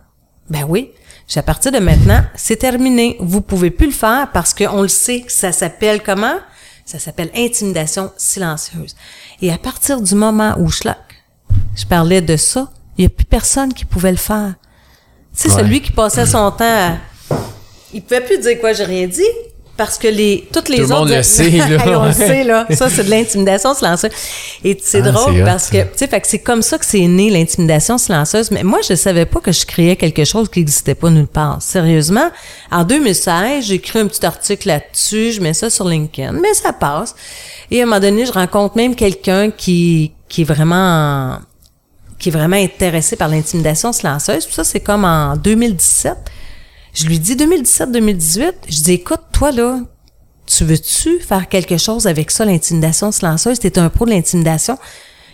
[0.50, 0.90] Ben oui.
[1.28, 3.16] J'ai à partir de maintenant, c'est terminé.
[3.20, 6.36] Vous pouvez plus le faire parce qu'on le sait que ça s'appelle comment?
[6.84, 8.94] Ça s'appelle intimidation silencieuse.
[9.42, 10.82] Et à partir du moment où je,
[11.74, 14.54] je parlais de ça, il n'y a plus personne qui pouvait le faire.
[15.36, 15.62] Tu sais, Ouais.
[15.62, 16.92] celui qui passait son temps à...
[17.96, 19.22] Il pouvait plus dire quoi, j'ai rien dit.
[19.76, 21.66] parce que les toutes les Tout le autres monde le sait, là.
[21.86, 24.10] Hey, on le sait là ça c'est de l'intimidation silencieuse
[24.64, 27.06] et c'est Ah, drôle parce que tu sais fait que c'est comme ça que c'est
[27.06, 30.94] né l'intimidation silencieuse mais moi je savais pas que je créais quelque chose qui n'existait
[30.94, 32.28] pas nulle part sérieusement
[32.72, 36.72] en 2016 j'ai écrit un petit article là-dessus je mets ça sur LinkedIn mais ça
[36.72, 37.14] passe
[37.70, 41.38] et à un moment donné je rencontre même quelqu'un qui qui est vraiment
[42.18, 44.46] qui est vraiment intéressé par l'intimidation silencieuse.
[44.46, 46.16] Puis ça, c'est comme en 2017.
[46.96, 49.80] Je lui dis 2017-2018, je dis écoute, toi là,
[50.46, 53.58] tu veux-tu faire quelque chose avec ça, l'intimidation silencieuse?
[53.58, 54.78] T'es un pro de l'intimidation.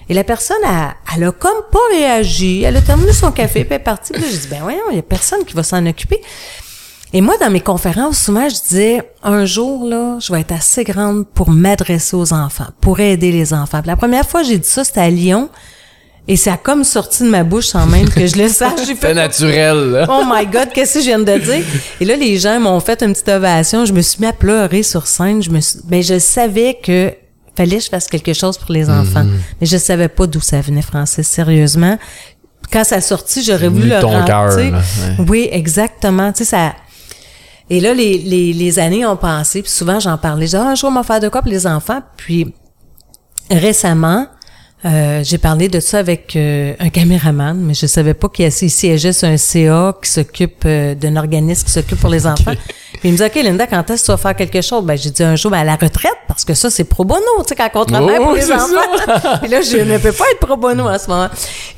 [0.09, 2.63] Et la personne, elle, elle a comme pas réagi.
[2.63, 4.13] Elle a terminé son café, puis elle est partie.
[4.13, 6.21] Puis là, j'ai dit, ben voyons, il y a personne qui va s'en occuper.
[7.13, 10.83] Et moi, dans mes conférences, souvent, je disais, un jour, là, je vais être assez
[10.83, 13.83] grande pour m'adresser aux enfants, pour aider les enfants.
[13.83, 15.49] Puis la première fois, j'ai dit ça, c'était à Lyon.
[16.29, 18.81] Et ça a comme sorti de ma bouche sans même que je le sache.
[19.01, 20.07] Fait naturel, là.
[20.09, 21.65] Oh my God, qu'est-ce que je viens de dire?
[22.01, 23.85] Et là, les gens m'ont fait une petite ovation.
[23.85, 25.43] Je me suis mis à pleurer sur scène.
[25.43, 25.81] Je me suis...
[25.85, 27.13] ben, je savais que
[27.57, 29.25] fallait que je fasse quelque chose pour les enfants.
[29.25, 29.41] Mhm.
[29.61, 31.99] Mais je savais pas d'où ça venait, Francis, sérieusement.
[32.73, 34.73] Quand ça a sorti, j'aurais voulu le ton cœur, ouais.
[35.29, 36.33] Oui, exactement.
[36.33, 36.75] Tu sais, ça...
[37.69, 40.47] Et là, les, les, les années ont passé, puis souvent, j'en parlais.
[40.47, 42.01] Je disais, ah, un jour, on va faire de quoi pour les enfants?
[42.17, 42.55] Puis,
[43.51, 44.27] récemment,
[44.85, 48.51] euh, j'ai parlé de ça avec euh, un caméraman, mais je savais pas qu'il y-
[48.51, 52.53] siégeait sur un CA qui s'occupe euh, d'un organisme qui s'occupe pour les enfants.
[52.93, 54.85] Puis il me dit, OK, Linda, quand est-ce que tu vas faire quelque chose?
[54.85, 57.21] Ben, j'ai dit un jour, ben, à la retraite, parce que ça, c'est pro bono,
[57.39, 59.39] tu sais, quand on travaille Oh, pour les enfants.
[59.43, 61.29] Puis là, je ne peux pas être pro bono en ce moment.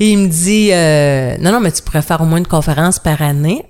[0.00, 2.98] Et il me dit, euh, non, non, mais tu pourrais faire au moins une conférence
[2.98, 3.64] par année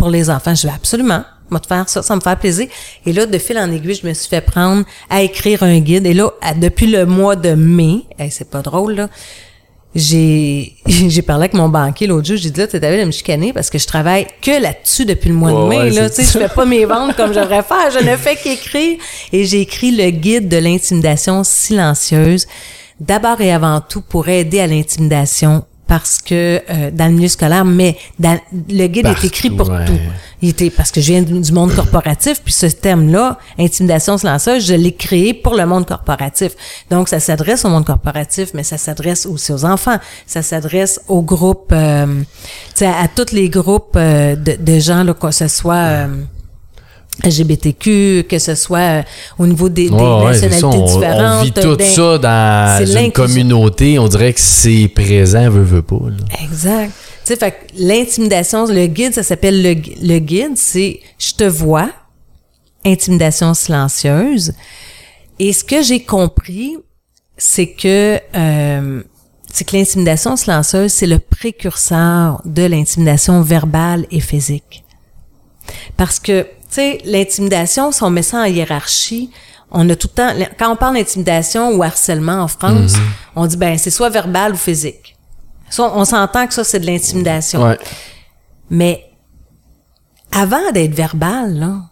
[0.00, 0.54] pour les enfants.
[0.54, 1.22] Je vais absolument.
[1.50, 2.68] Moi, te faire ça, ça me fait plaisir.
[3.04, 6.06] Et là, de fil en aiguille, je me suis fait prendre à écrire un guide.
[6.06, 9.08] Et là, à- depuis le mois de mai, hey, c'est pas drôle, là,
[9.94, 13.52] j'ai j'ai parlé avec mon banquier l'autre jour, j'ai dit là, tu de me chicaner
[13.52, 15.76] parce que je travaille que là-dessus depuis le mois de mai.
[15.78, 18.36] ouais, là, tu sais, je fais pas mes ventes comme j'aurais faire, je ne fais
[18.36, 18.98] qu'écrire.
[19.32, 22.46] Et j'ai écrit le guide de l'intimidation silencieuse,
[23.00, 27.64] d'abord et avant tout pour aider à l'intimidation parce que euh, dans le milieu scolaire,
[27.64, 29.84] mais dans, le guide Partout, est écrit pour ouais.
[29.86, 29.98] tout.
[30.40, 34.74] Il était parce que je viens du monde corporatif, puis ce thème-là, intimidation silencieuse, je
[34.74, 36.52] l'ai créé pour le monde corporatif.
[36.92, 39.98] Donc, ça s'adresse au monde corporatif, mais ça s'adresse aussi aux enfants.
[40.28, 42.26] Ça s'adresse aux groupes, euh, tu
[42.76, 46.06] sais, à, à tous les groupes euh, de, de gens, là, que ce soit euh,
[47.24, 49.02] LGBTQ, que ce soit euh,
[49.38, 51.38] au niveau des, des Ouais, nationalités ça, on- différentes.
[51.40, 53.98] On, vit tout d'un- ça dans une communauté.
[53.98, 55.96] On dirait que c'est présent, veut, veut pas.
[56.08, 56.42] là.
[56.44, 56.92] Exact.
[57.24, 61.44] Tu sais, fait que l'intimidation, le guide, ça s'appelle le, le guide, c'est je te
[61.44, 61.90] vois,
[62.84, 64.52] intimidation silencieuse.
[65.38, 66.76] Et ce que j'ai compris,
[67.36, 69.02] c'est que euh,
[69.52, 74.84] c'est que l'intimidation silencieuse, c'est le précurseur de l'intimidation verbale et physique.
[75.96, 79.30] Parce que, sais, l'intimidation, si on met ça en hiérarchie,
[79.70, 82.94] on a tout le temps, quand on parle d'intimidation ou harcèlement en France,
[83.36, 85.16] on dit, ben, c'est soit verbal ou physique.
[85.68, 87.62] Ça, on s'entend que ça, c'est de l'intimidation.
[87.62, 87.78] Ouais.
[88.68, 89.04] Mais
[90.32, 91.89] avant d'être verbal, là,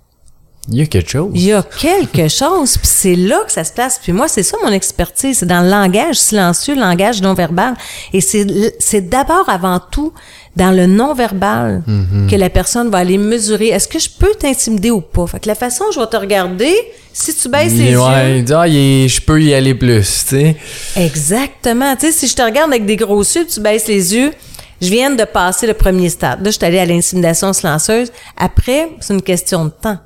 [0.70, 1.30] Il y a quelque chose.
[1.34, 3.98] il y a quelque chose, puis c'est là que ça se place.
[4.02, 7.74] Puis moi, c'est ça mon expertise, c'est dans le langage silencieux, le langage non verbal.
[8.12, 10.12] Et c'est d'abord, avant tout,
[10.56, 11.82] dans le non verbal
[12.28, 13.68] que la personne va aller mesurer.
[13.68, 15.26] Est-ce que je peux t'intimider ou pas?
[15.26, 16.74] Fait que la façon dont je vais te regarder,
[17.12, 20.56] si tu baisses les ouais, yeux, ah, il je peux y aller plus, tu sais.
[20.96, 21.96] Exactement.
[21.96, 24.32] Tu sais, si je te regarde avec des gros yeux, tu baisses les yeux,
[24.82, 26.44] je viens de passer le premier stade.
[26.44, 28.12] Là, je suis allée à l'intimidation silencieuse.
[28.36, 29.98] Après, c'est une question de temps.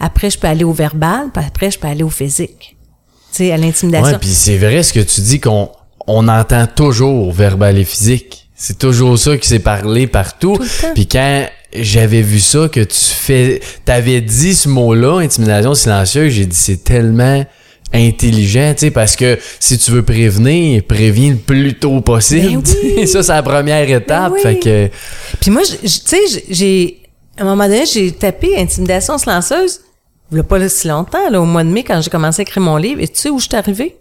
[0.00, 2.76] Après, je peux aller au verbal, puis après, je peux aller au physique.
[3.32, 4.12] Tu sais, à l'intimidation.
[4.12, 5.70] Ouais, puis c'est vrai ce que tu dis qu'on
[6.06, 8.48] on entend toujours verbal et physique.
[8.54, 10.58] C'est toujours ça qui s'est parlé partout.
[10.94, 16.46] Puis quand j'avais vu ça que tu fais t'avais dit ce mot-là intimidation silencieuse, j'ai
[16.46, 17.44] dit c'est tellement
[17.92, 22.62] intelligent, tu sais parce que si tu veux prévenir, préviens le plus tôt possible.
[22.62, 23.06] Ben oui.
[23.08, 24.40] Ça c'est la première étape, oui.
[24.42, 24.90] fait que
[25.40, 27.02] Puis moi, tu sais, j'ai- j'ai...
[27.38, 29.80] À un moment donné, j'ai tapé intimidation silencieuse,
[30.32, 32.76] il pas si longtemps, là, au mois de mai, quand j'ai commencé à écrire mon
[32.76, 33.00] livre.
[33.00, 33.96] Et tu sais où je suis arrivée?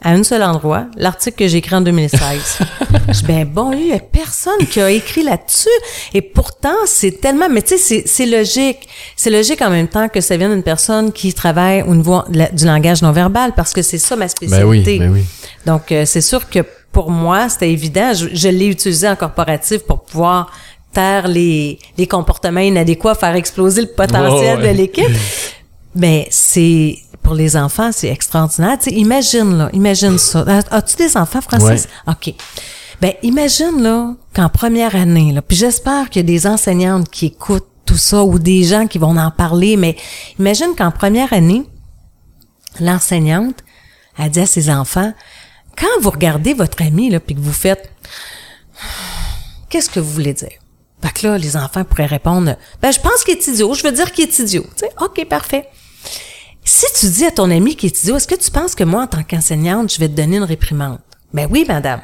[0.00, 2.20] À un seul endroit, l'article que j'ai écrit en 2016.
[3.08, 5.68] je dis, ben bon, il y a personne qui a écrit là-dessus.
[6.14, 7.48] Et pourtant, c'est tellement...
[7.50, 8.88] Mais tu sais, c'est- c'est logique.
[9.16, 12.48] C'est logique en même temps que ça vient d'une personne qui travaille au niveau la-
[12.50, 14.30] du langage non-verbal, parce que c'est ça ma ben
[14.64, 14.98] oui, spécialité.
[15.00, 15.24] ben oui.
[15.66, 16.60] Donc, euh, c'est sûr que
[16.92, 18.14] pour moi, c'était évident.
[18.14, 20.52] Je, je l'ai utilisé en corporatif pour pouvoir
[20.92, 24.72] taire les, les comportements inadéquats, faire exploser le potentiel ouais.
[24.72, 25.04] de l'équipe.
[25.98, 28.78] Mais c'est pour les enfants, c'est extraordinaire.
[28.78, 30.40] Tu sais, imagine là, imagine ça.
[30.46, 31.86] As- As-tu des enfants, Francis?
[32.06, 32.34] Ok.
[33.00, 37.26] Ben imagine là qu'en première année là, puis j'espère qu'il y a des enseignantes qui
[37.26, 39.76] écoutent tout ça ou des gens qui vont en parler.
[39.76, 39.96] Mais
[40.38, 41.64] imagine qu'en première année,
[42.80, 43.56] l'enseignante
[44.18, 45.12] a dit à ses enfants,
[45.76, 47.90] quand vous regardez votre ami, là, puis que vous faites,
[49.68, 50.50] qu'est-ce que vous voulez dire?
[51.02, 53.92] Fait que là, les enfants pourraient répondre, ben, je pense qu'il est idiot, je veux
[53.92, 54.64] dire qu'il est idiot.
[54.76, 55.68] Tu sais, OK, parfait.
[56.64, 59.02] Si tu dis à ton ami qu'il est idiot, est-ce que tu penses que moi,
[59.02, 60.98] en tant qu'enseignante, je vais te donner une réprimande?
[61.32, 62.00] Ben oui, madame.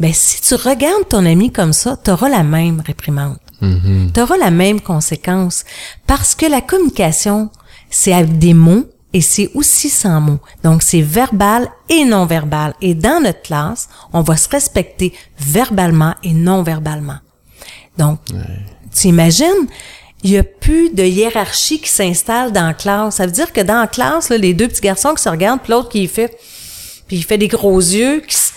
[0.00, 3.38] Ben, si tu regardes ton ami comme ça, tu auras la même réprimande.
[3.60, 5.64] Tu auras la même conséquence.
[6.06, 7.50] Parce que la communication,
[7.90, 10.40] c'est avec des mots et c'est aussi sans mots.
[10.62, 12.74] Donc, c'est verbal et non verbal.
[12.82, 17.18] Et dans notre classe, on va se respecter verbalement et non verbalement.
[17.96, 18.18] Donc,
[18.94, 19.66] tu imagines,
[20.26, 23.16] il n'y a plus de hiérarchie qui s'installe dans la classe.
[23.16, 25.60] Ça veut dire que dans la classe, là, les deux petits garçons qui se regardent,
[25.62, 26.36] puis l'autre qui fait,
[27.06, 28.52] puis il fait des gros yeux, qui s-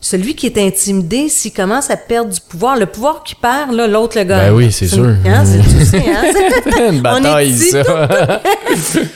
[0.00, 3.88] celui qui est intimidé, s'il commence à perdre du pouvoir, le pouvoir qui perd, là,
[3.88, 4.50] l'autre le gagne.
[4.50, 5.04] Ben oui, c'est sûr.
[5.26, 6.90] Hein, c'est tu sais, hein?
[6.92, 7.82] Une bataille, ici, ça.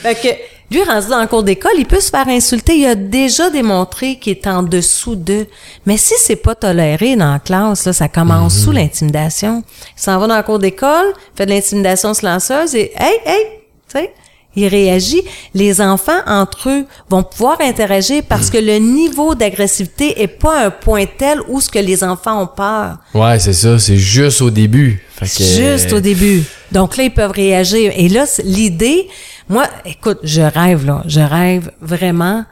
[0.02, 0.28] fait que
[0.70, 2.76] lui, rendu dans le cours d'école, il peut se faire insulter.
[2.76, 5.46] Il a déjà démontré qu'il est en dessous d'eux.
[5.86, 8.62] Mais si c'est pas toléré dans la classe, là, ça commence Mhm.
[8.64, 9.64] sous l'intimidation.
[9.96, 13.44] Il s'en va dans le cours d'école, fait de l'intimidation silencieuse et hey, hey,
[13.92, 14.12] tu sais,
[14.56, 15.22] il réagit.
[15.54, 20.70] Les enfants, entre eux, vont pouvoir interagir parce que le niveau d'agressivité est pas un
[20.70, 22.96] point tel où ce que les enfants ont peur.
[23.14, 25.02] Ouais, c'est ça, c'est juste au début.
[25.16, 26.42] Fait que- Juste au début.
[26.72, 27.92] Donc là, ils peuvent réagir.
[27.96, 29.08] Et là, l'idée,
[29.50, 31.02] moi, écoute, je rêve, là.
[31.06, 32.44] Je rêve vraiment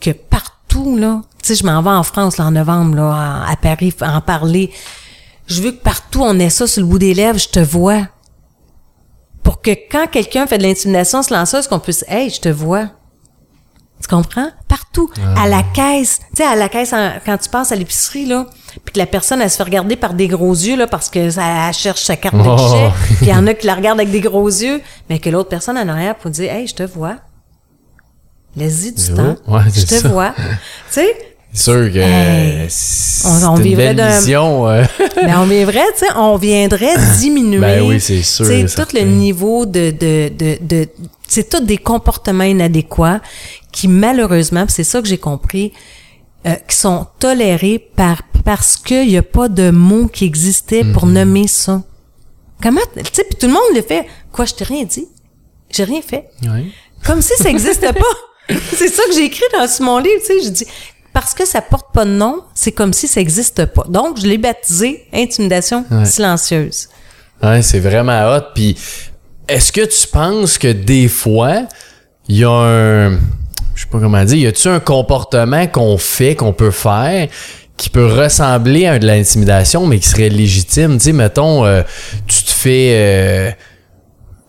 [0.00, 3.12] que partout, là, tu sais, je m'en vais en France, là, en novembre, là,
[3.46, 4.70] à, à Paris, en parler.
[5.46, 8.02] Je veux que partout, on ait ça sur le bout des lèvres, je te vois.
[9.42, 12.86] Pour que quand quelqu'un fait de l'intimidation silencieuse, qu'on puisse, hey, je te vois?
[14.02, 14.50] Tu comprends?
[14.68, 15.10] Partout.
[15.36, 16.20] À la caisse.
[16.30, 18.46] Tu sais, à la caisse, en- quand tu passes à l'épicerie, là,
[18.84, 21.30] puis que la personne, elle se fait regarder par des gros yeux, là, parce que
[21.30, 22.56] ça elle cherche sa carte de Oh.
[22.56, 25.28] guichet, puis il y en a qui la regardent avec des gros yeux, mais que
[25.30, 27.16] l'autre personne en arrière pour dire, hey, je te vois.
[28.56, 29.36] Laisse-y du temps.
[29.46, 30.08] Ouais, je c'est te ça.
[30.08, 30.34] vois.
[30.38, 30.44] tu
[30.90, 31.16] sais?
[31.52, 32.66] C'est sûr que Hey.
[32.68, 34.68] c'est On- on une vivrait belle d'un- vision.
[34.68, 34.84] euh.
[35.24, 37.60] Mais on viendrait, tu sais, on viendrait diminuer.
[37.60, 39.00] Ben oui, c'est sûr, sais, tout certain.
[39.00, 40.88] le niveau de, de, de, de
[41.28, 43.20] c'est tout des comportements inadéquats
[43.72, 45.72] qui malheureusement, c'est ça que j'ai compris,
[46.46, 51.06] euh, qui sont tolérés par parce qu'il n'y a pas de mots qui existaient pour
[51.06, 51.12] Mhm.
[51.12, 51.82] nommer ça.
[52.62, 54.06] Comment, tu sais, puis tout le monde le fait.
[54.32, 55.06] Quoi, je t'ai rien dit?
[55.70, 56.28] J'ai rien fait.
[56.42, 56.66] Ouais.
[57.04, 58.14] Comme si ça n'existait pas.
[58.74, 60.42] c'est ça que j'ai écrit dans mon livre, tu sais.
[60.44, 60.66] Je dis,
[61.12, 63.84] parce que ça porte pas de nom, c'est comme si ça n'existe pas.
[63.88, 66.04] Donc, je l'ai baptisé intimidation Ouais.
[66.04, 66.88] silencieuse.
[67.42, 68.42] Ouais, c'est vraiment hot.
[68.54, 68.76] Puis,
[69.48, 71.62] est-ce que tu penses que des fois,
[72.28, 73.18] il y a un,
[73.80, 77.28] je sais pas comment dire, y a-tu un comportement qu'on fait, qu'on peut faire,
[77.78, 80.98] qui peut ressembler à de l'intimidation, mais qui serait légitime?
[80.98, 81.80] Tu sais, mettons, euh,
[82.26, 83.50] tu te fais, euh,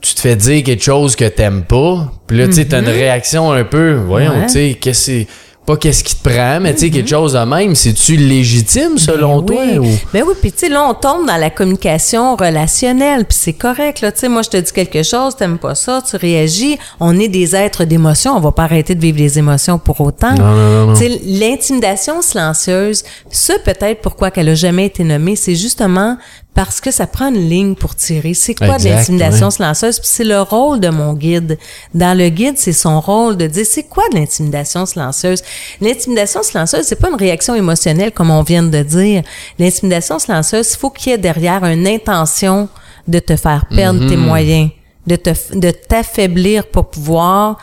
[0.01, 2.89] tu te fais dire quelque chose que t'aimes pas, puis là, tu sais, t'as une
[2.89, 4.47] réaction un peu, voyons, Ouais.
[4.47, 5.27] tu sais, qu'est-ce que c'est-
[5.65, 9.43] pas qu'est-ce qui te prend, mais tu sais, quelque chose de même, c'est-tu légitime selon
[9.43, 9.61] toi?
[9.63, 9.77] oui.
[9.77, 9.99] Ou...
[10.11, 14.01] Ben oui, puis tu sais, là, on tombe dans la communication relationnelle, puis c'est correct,
[14.01, 14.11] là.
[14.11, 16.79] Tu sais, moi, je te dis quelque chose, t'aimes pas ça, tu réagis.
[16.99, 20.33] On est des êtres d'émotion, on va pas arrêter de vivre les émotions pour autant.
[20.33, 20.93] Non, non, non, non.
[20.93, 26.17] Tu sais, l'intimidation silencieuse, ça, peut-être pourquoi qu'elle a jamais été nommée, c'est justement
[26.53, 28.33] parce que ça prend une ligne pour tirer.
[28.33, 29.51] C'est quoi de l'intimidation ouais.
[29.51, 29.99] silencieuse?
[29.99, 31.57] Puis c'est le rôle de mon guide.
[31.93, 35.41] Dans le guide, c'est son rôle de dire c'est quoi de l'intimidation silencieuse?
[35.79, 39.23] L'intimidation silencieuse, c'est pas une réaction émotionnelle comme on vient de dire.
[39.59, 42.67] L'intimidation silencieuse, il faut qu'il y ait derrière une intention
[43.07, 44.69] de te faire perdre tes moyens,
[45.07, 47.57] de te de t'affaiblir pour pouvoir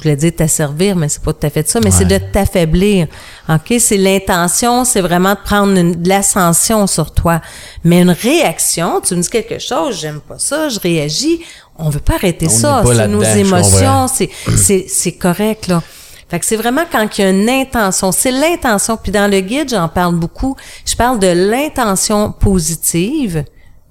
[0.00, 3.06] je voulais dire t'asservir, mais c'est pas tout à fait ça, mais c'est de t'affaiblir.
[3.48, 3.74] OK?
[3.78, 7.42] C'est l'intention, c'est vraiment de prendre une- de l'ascension sur toi.
[7.84, 11.40] Mais une réaction, tu me dis quelque chose, j'aime pas ça, je réagis,
[11.78, 12.82] on veut pas arrêter On ça.
[12.96, 15.82] C'est nos émotions, c'est, c'est, c'est correct, là.
[16.30, 18.12] Fait que c'est vraiment quand il y a une intention.
[18.12, 18.96] C'est l'intention.
[18.96, 20.54] Puis dans le guide, j'en parle beaucoup.
[20.86, 23.44] Je parle de l'intention positive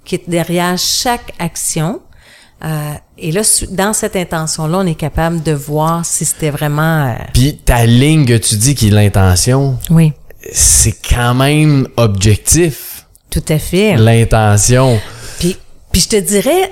[0.05, 1.99] qui est derrière chaque action.
[2.63, 3.41] Euh, et là,
[3.71, 7.07] dans cette intention-là, on est capable de voir si c'était vraiment...
[7.07, 10.11] euh, Puis ta ligne que tu dis qui est l'intention, oui,
[10.51, 13.95] c'est quand même objectif, tout à fait.
[13.97, 14.99] l'intention.
[15.39, 15.57] Puis,
[15.91, 16.71] puis je te dirais,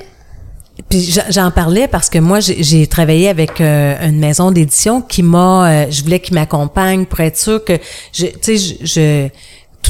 [0.89, 5.69] puis j'en- parlais parce que moi j'ai travaillé avec euh, une maison d'édition qui m'a,
[5.69, 7.79] euh, je voulais qu'il m'accompagne pour être sûr que,
[8.13, 9.29] tu sais, je, je-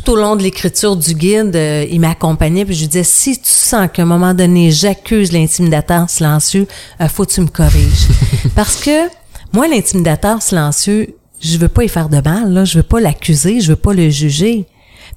[0.07, 3.37] tout au long de l'écriture du guide, euh, il m'accompagnait puis je lui disais si
[3.37, 6.65] tu sens qu'à un moment donné j'accuse l'intimidateur silencieux,
[7.01, 8.07] euh, faut que tu me corriges
[8.55, 9.09] parce que
[9.51, 13.59] moi l'intimidateur silencieux, je veux pas y faire de mal là, je veux pas l'accuser,
[13.59, 14.65] je veux pas le juger.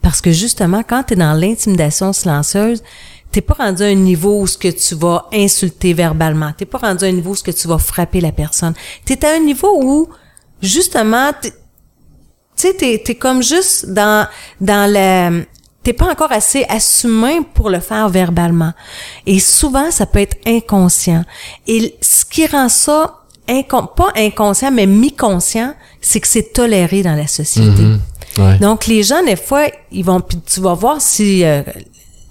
[0.03, 2.83] Parce que justement, quand tu es dans l'intimidation silencieuse,
[3.31, 6.51] t'es pas rendu à un niveau où ce que tu vas insulter verbalement.
[6.57, 8.75] T'es pas rendu à un niveau où ce que tu vas frapper la personne.
[9.05, 10.09] T'es à un niveau où,
[10.61, 11.31] justement,
[12.61, 14.27] tu sais, t'es, t'es comme juste dans,
[14.61, 15.31] dans la,
[15.83, 18.73] t'es pas encore assez assumé pour le faire verbalement.
[19.27, 21.25] Et souvent, ça peut être inconscient.
[21.67, 23.17] Et ce qui rend ça
[23.97, 27.83] pas inconscient, mais mi-conscient, c'est que c'est toléré dans la société.
[27.83, 28.59] Mhm.
[28.61, 31.63] Donc, les gens, des fois, ils vont, puis tu vas voir si, euh,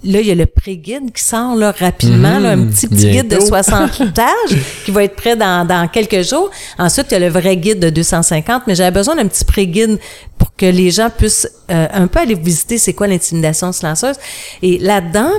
[0.04, 2.70] là, il y a le pré-guide qui sort, là, rapidement, là, un Mhm.
[2.70, 3.46] petit, petit guide de Bientôt.
[3.46, 6.50] 60 pages qui va être prêt dans, dans quelques jours.
[6.78, 9.98] Ensuite, il y a le vrai guide de 250, mais j'avais besoin d'un petit pré-guide
[10.38, 14.16] pour que les gens puissent euh, un peu aller visiter c'est quoi l'intimidation silencieuse.
[14.62, 15.30] Et là-dedans,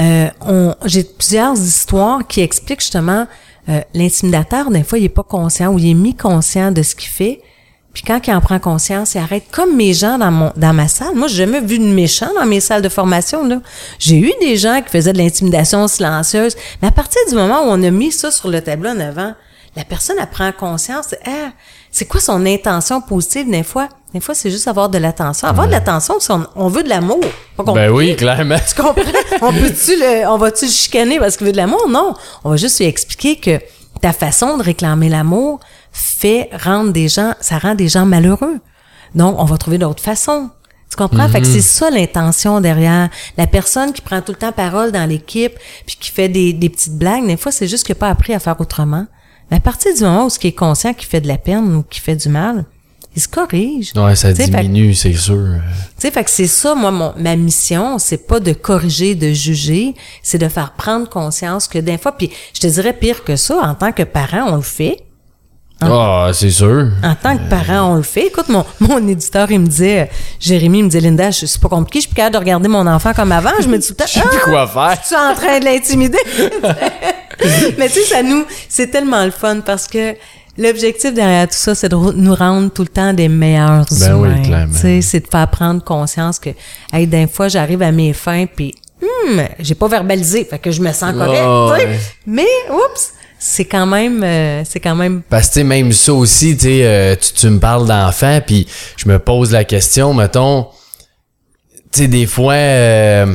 [0.00, 3.26] euh, on, j'ai plusieurs histoires qui expliquent justement
[3.68, 7.10] euh, l'intimidateur, des fois, il est pas conscient ou il est mi-conscient de ce qu'il
[7.10, 7.40] fait.
[7.92, 10.88] Puis quand il en prend conscience, il arrête comme mes gens dans mon dans ma
[10.88, 11.14] salle.
[11.14, 13.60] Moi, j'ai jamais vu de méchant dans mes salles de formation là.
[13.98, 17.66] J'ai eu des gens qui faisaient de l'intimidation silencieuse, mais à partir du moment où
[17.68, 19.34] on a mis ça sur le tableau en avant,
[19.74, 21.14] la personne elle prend conscience.
[21.26, 21.50] Ah,
[21.90, 23.88] c'est quoi son intention positive des fois?
[24.12, 25.48] Des fois, c'est juste avoir de l'attention.
[25.48, 27.20] Avoir de l'attention, c'est on, on veut de l'amour.
[27.74, 28.56] Ben oui, clairement.
[28.66, 29.02] tu comprends?
[29.42, 31.86] on peut-tu le, on va-tu le chicaner parce qu'il veut de l'amour?
[31.88, 32.14] Non.
[32.44, 33.60] On va juste lui expliquer que
[34.00, 35.60] ta façon de réclamer l'amour
[35.92, 38.58] fait rendre des gens, ça rend des gens malheureux.
[39.14, 40.50] Donc, on va trouver d'autres façons.
[40.90, 41.28] Tu comprends?
[41.28, 43.10] Fait que c'est ça l'intention derrière.
[43.36, 45.52] La personne qui prend tout le temps parole dans l'équipe
[45.86, 48.32] puis qui fait des, des petites blagues, des fois, c'est juste qu'il n'a pas appris
[48.32, 49.06] à faire autrement.
[49.50, 51.74] Mais à partir du moment où ce qui est conscient qu'il fait de la peine
[51.76, 52.64] ou qu'il fait du mal,
[53.14, 53.92] il se corrige.
[53.96, 55.36] Ouais, ça diminue, c'est sûr.
[55.36, 55.62] tu
[55.98, 59.94] sais, fait que c'est ça, moi, mon, ma mission, c'est pas de corriger, de juger,
[60.22, 63.56] c'est de faire prendre conscience que des fois, puis je te dirais pire que ça,
[63.56, 64.98] en tant que parent, on le fait.
[65.80, 66.88] Ah, c'est sûr.
[67.04, 68.26] En tant que parent, on le fait.
[68.26, 70.04] Écoute, mon, mon éditeur, il me disait, euh,
[70.40, 72.68] Jérémy, il me disait, Linda, je- c'est pas compliqué, je suis plus capable de regarder
[72.68, 73.50] mon enfant comme avant.
[73.60, 74.50] Je me dis tout le temps, Je sais plus Ah!
[74.50, 75.02] quoi faire.
[75.06, 76.18] tu es en train de l'intimider.
[77.78, 80.14] Mais tu sais, ça nous, c'est tellement le fun parce que
[80.56, 84.42] l'objectif derrière tout ça, c'est de nous rendre tout le temps des meilleurs Ben oui,
[84.42, 84.72] clairement.
[84.72, 86.50] Tu sais, c'est de faire prendre conscience que,
[86.92, 90.80] hey, d'un fois, j'arrive à mes fins puis, hum, j'ai pas verbalisé, fait que je
[90.82, 91.44] me sens correct.
[91.46, 91.96] Oh, ouais.
[92.26, 96.56] Mais, oups, c'est quand même, euh, c'est quand même Parce que, tu même ça aussi,
[96.56, 100.66] tu euh, tu, tu me parles d'enfant, puis je me pose la question, mettons,
[101.92, 103.26] tu sais, des fois, euh,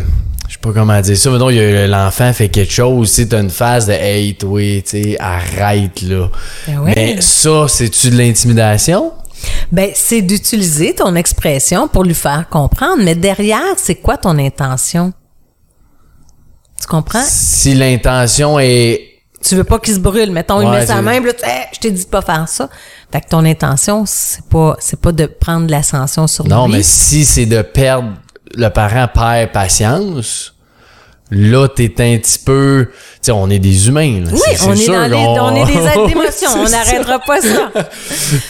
[0.48, 3.88] je sais pas comment dire ça, mettons, l'enfant fait quelque chose, tu t'as une phase
[3.88, 6.30] de «Hey, toi, tu sais, arrête, là.
[6.68, 6.94] Ben ouais.
[6.96, 9.14] Mais ça, c'est-tu de l'intimidation?
[9.72, 13.04] Ben, c'est d'utiliser ton expression pour lui faire comprendre.
[13.04, 15.12] Mais derrière, c'est quoi ton intention?
[16.80, 17.24] Tu comprends?
[17.26, 19.13] Si l'intention est...
[19.44, 20.32] Tu veux pas qu'il se brûle.
[20.32, 22.48] Mettons, il Ouais, met sa main, là, tu- Hey, je t'ai dit de pas faire
[22.48, 22.70] ça.
[23.12, 26.78] Fait que ton intention, c'est pas, c'est pas de prendre l'ascension sur Non, lui.
[26.78, 28.10] mais si c'est de perdre...
[28.56, 30.54] Le parent perd patience,
[31.32, 32.88] là, t'es un petit peu...
[32.92, 34.30] Tu sais, on est des humains, là.
[34.32, 36.50] Oui, on est sûr les, on est des êtres d'émotion.
[36.56, 37.72] On n'arrêtera pas ça.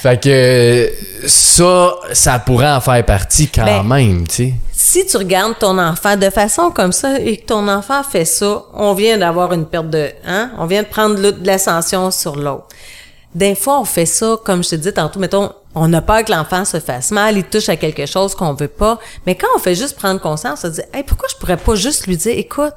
[0.01, 0.91] Fait que
[1.25, 4.53] ça, ça pourrait en faire partie quand Ben, même, tu sais.
[4.93, 8.61] Si tu regardes ton enfant de façon comme ça et que ton enfant fait ça,
[8.75, 10.51] on vient d'avoir une perte de, hein?
[10.59, 12.67] On vient de prendre de l'ascension sur l'autre.
[13.33, 16.31] Des fois, on fait ça, comme je te dis tantôt, mettons, on a peur que
[16.31, 18.99] l'enfant se fasse mal, il touche à quelque chose qu'on veut pas.
[19.25, 21.73] Mais quand on fait juste prendre conscience, on se dit, hey, pourquoi je pourrais pas
[21.73, 22.75] juste lui dire, écoute,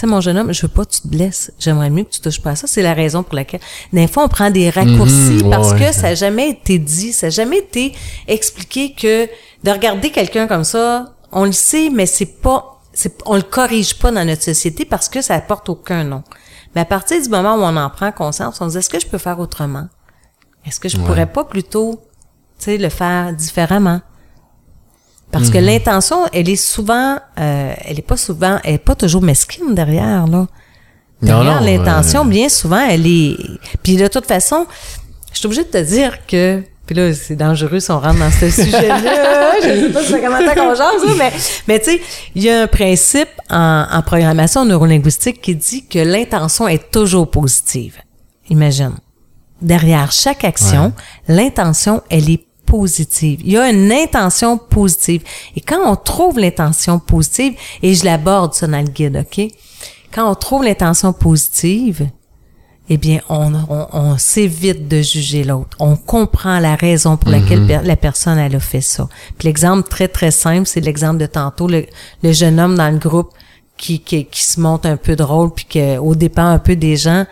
[0.00, 1.52] sais, mon jeune homme, je veux pas que tu te blesses.
[1.58, 2.66] J'aimerais mieux que tu touches pas à ça.
[2.66, 3.60] C'est la raison pour laquelle,
[3.92, 5.78] des fois, on prend des raccourcis Mhm, ouais, parce ouais.
[5.86, 7.92] que ça n'a jamais été dit, ça n'a jamais été
[8.28, 9.26] expliqué que
[9.64, 13.98] de regarder quelqu'un comme ça, on le sait, mais c'est pas, c'est, on le corrige
[13.98, 16.22] pas dans notre société parce que ça apporte aucun nom.
[16.74, 19.00] Mais à partir du moment où on en prend conscience, on se dit, est-ce que
[19.00, 19.88] je peux faire autrement?
[20.66, 22.00] Est-ce que je pourrais pas plutôt,
[22.58, 24.00] tu sais, le faire différemment?
[25.38, 25.54] Parce Mhm.
[25.54, 29.74] que l'intention, elle est souvent, euh, elle est pas souvent, elle est pas toujours mesquine
[29.74, 30.46] derrière, là.
[31.22, 33.36] Derrière l'intention, euh, bien souvent, elle est.
[33.82, 34.66] Puis de toute façon,
[35.32, 36.62] je suis obligée de te dire que.
[36.86, 39.54] Puis là, c'est dangereux si on rentre dans ce sujet-là.
[39.60, 41.32] je sais pas si ça qu'on jase, ça, mais,
[41.66, 42.00] mais tu sais,
[42.36, 47.28] il y a un principe en, en programmation neurolinguistique qui dit que l'intention est toujours
[47.28, 47.96] positive.
[48.50, 48.94] Imagine.
[49.60, 50.92] Derrière chaque action,
[51.26, 53.40] l'intention, elle est positive.
[53.44, 55.22] Il y a une intention positive.
[55.56, 59.46] Et quand on trouve l'intention positive, et je l'aborde ça dans le guide, OK?
[60.12, 62.08] Quand on trouve l'intention positive,
[62.88, 65.76] eh bien, on, on, on s'évite de juger l'autre.
[65.80, 69.08] On comprend la raison pour laquelle per- la personne, elle a fait ça.
[69.36, 71.84] Puis l'exemple très, très simple, c'est l'exemple de tantôt, le,
[72.22, 73.30] le jeune homme dans le groupe
[73.76, 76.96] qui, qui, qui se montre un peu drôle, puis que, au dépend un peu des
[76.96, 77.26] gens,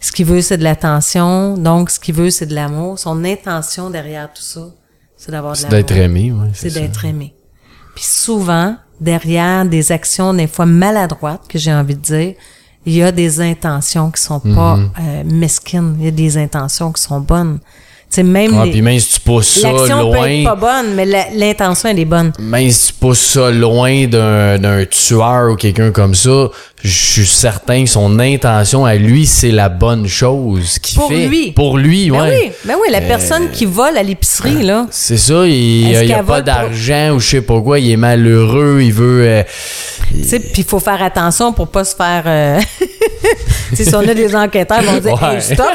[0.00, 1.56] ce qu'il veut, c'est de l'attention.
[1.56, 2.98] Donc, ce qu'il veut, c'est de l'amour.
[2.98, 4.62] Son intention derrière tout ça,
[5.16, 6.48] c'est d'avoir de C'est l'amour d'être aimé, ouais.
[6.54, 7.34] c'est d'être aimé.
[7.94, 12.34] Puis souvent, derrière des actions des fois maladroites, que j'ai envie de dire,
[12.86, 14.90] il y a des intentions qui sont pas Mhm.
[15.00, 17.58] euh, mesquines, il y a des intentions qui sont bonnes.
[18.10, 20.56] Tu sais, même Ah, les- puis même si tu pousses ça l'action peut être pas
[20.56, 22.32] loin, bonne, mais l'intention, elle est bonne.
[22.40, 26.48] même si tu pousses ça loin d'un tueur ou quelqu'un comme ça,
[26.82, 31.28] je suis certain que son intention à lui, c'est la bonne chose qu'il Pour fait.
[31.28, 31.52] lui.
[31.52, 32.40] Pour lui, Ben ouais.
[32.46, 34.86] oui, ben oui, la personne qui vole à l'épicerie, là.
[34.90, 37.96] C'est ça, il n'y a, pas pour- d'argent ou je sais pas quoi, il est
[37.96, 39.22] malheureux, il veut...
[39.24, 39.42] euh,
[40.10, 42.24] Tu sais, puis il faut faire attention pour pas se faire.
[42.26, 42.60] euh,
[43.74, 45.36] si on a des enquêteurs, ils vont dire Ouais.
[45.36, 45.66] Hey, stop.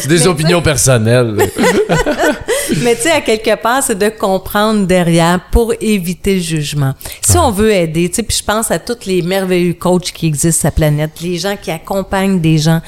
[0.00, 1.36] c'est des opinions personnelles.
[2.82, 6.94] Mais tu sais, à quelque part, c'est de comprendre derrière pour éviter le jugement.
[7.22, 10.26] Si on veut aider, tu sais, puis je pense à tous les merveilleux coachs qui
[10.26, 12.80] existent sur la planète, les gens qui accompagnent des gens,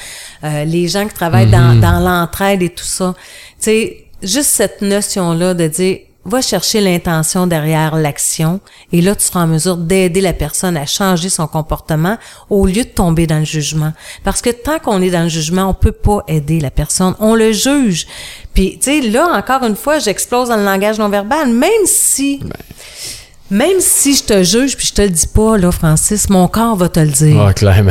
[0.44, 3.14] euh, les gens qui travaillent dans, dans l'entraide et tout ça.
[3.58, 8.60] Tu sais, juste cette notion-là de dire va chercher l'intention derrière l'action
[8.92, 12.18] et là tu seras en mesure d'aider la personne à changer son comportement
[12.50, 13.92] au lieu de tomber dans le jugement.
[14.22, 17.14] Parce que tant qu'on est dans le jugement on peut pas aider la personne.
[17.20, 18.06] On le juge.
[18.52, 22.40] Puis tu sais là encore une fois j'explose dans le langage non verbal même si
[23.50, 26.76] même si je te juge puis je te le dis pas là Francis mon corps
[26.76, 27.90] va te le dire Ah, clairement.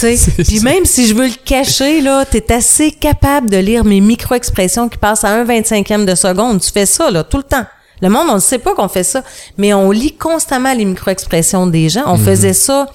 [0.00, 0.30] tu sais?
[0.44, 4.88] Puis même si je veux le cacher, là, t'es assez capable de lire mes micro-expressions
[4.88, 6.60] qui passent à un 25e de seconde.
[6.60, 7.64] Tu fais ça, là, tout le temps.
[8.02, 9.22] Le monde, on ne sait pas qu'on fait ça,
[9.56, 12.02] mais on lit constamment les micro-expressions des gens.
[12.06, 12.86] On faisait ça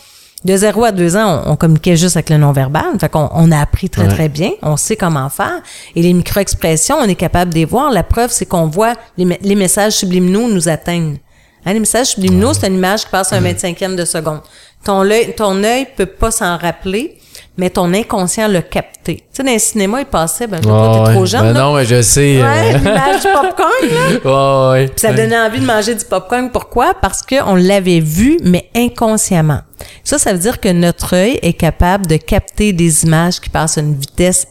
[0.46, 2.84] de 0 à 2 ans, on, on communiquait juste avec le non-verbal.
[3.00, 4.10] Fait qu'on on a appris très, Ouais.
[4.10, 4.52] très bien.
[4.62, 5.62] On sait comment faire.
[5.96, 7.92] Et les micro-expressions, on est capable de les voir.
[7.92, 11.18] La preuve, c'est qu'on voit les, les messages subliminaux nous atteignent.
[11.66, 14.42] Les messages subliminaux, c'est une image qui passe à un 25e de seconde.
[14.84, 17.18] Ton œil, ton œil peut pas s'en rappeler,
[17.56, 19.18] mais ton inconscient l'a capté.
[19.18, 21.60] Tu sais, dans le cinéma, il passait, ben, toi, Ah, t'es trop jeune, Ben là.
[21.62, 22.42] non, mais je sais.
[22.42, 24.72] Ouais, euh, l'image du popcorn, là.
[24.74, 24.86] ouais, ouais.
[24.88, 26.50] Puis ça donnait envie de manger du popcorn.
[26.50, 26.96] Pourquoi?
[27.00, 29.60] Parce qu'on l'avait vu, mais inconsciemment.
[30.04, 33.78] Ça, ça veut dire que notre œil est capable de capter des images qui passent
[33.78, 34.48] à une vitesse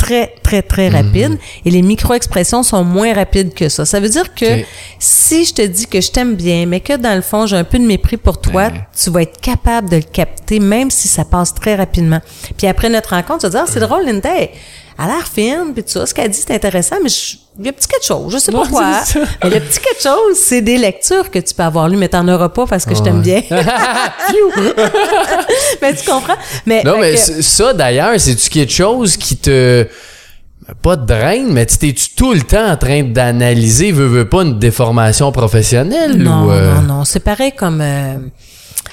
[0.00, 0.96] très, très, très Mhm.
[0.96, 3.84] rapide et les micro-expressions sont moins rapides que ça.
[3.84, 4.46] Ça veut dire que
[4.98, 7.64] si je te dis que je t'aime bien, mais que dans le fond, j'ai un
[7.64, 11.24] peu de mépris pour toi, tu vas être capable de le capter, même si ça
[11.24, 12.20] passe très rapidement.
[12.56, 14.48] Puis après notre rencontre, tu vas dire, ah, c'est drôle, Linda, elle
[14.98, 17.68] a l'air fine, puis tout ça, ce qu'elle dit, c'est intéressant, mais je- il y
[17.68, 19.00] a un petit quelque chose, je sais pas quoi.
[19.44, 22.26] Mais le petit quelque chose, c'est des lectures que tu peux avoir lues, mais t'en
[22.28, 23.42] auras pas parce que je t'aime bien.
[25.82, 26.36] mais tu comprends?
[26.66, 29.86] Mais, Non, mais que- ça, d'ailleurs, c'est-tu quelque chose qui te.
[30.82, 34.42] Pas de draine, mais tu t'es-tu tout le temps en train d'analyser, veux, veux pas,
[34.42, 36.16] une déformation professionnelle?
[36.16, 37.04] Non, ou, euh, non, non.
[37.04, 38.14] C'est pareil comme, euh,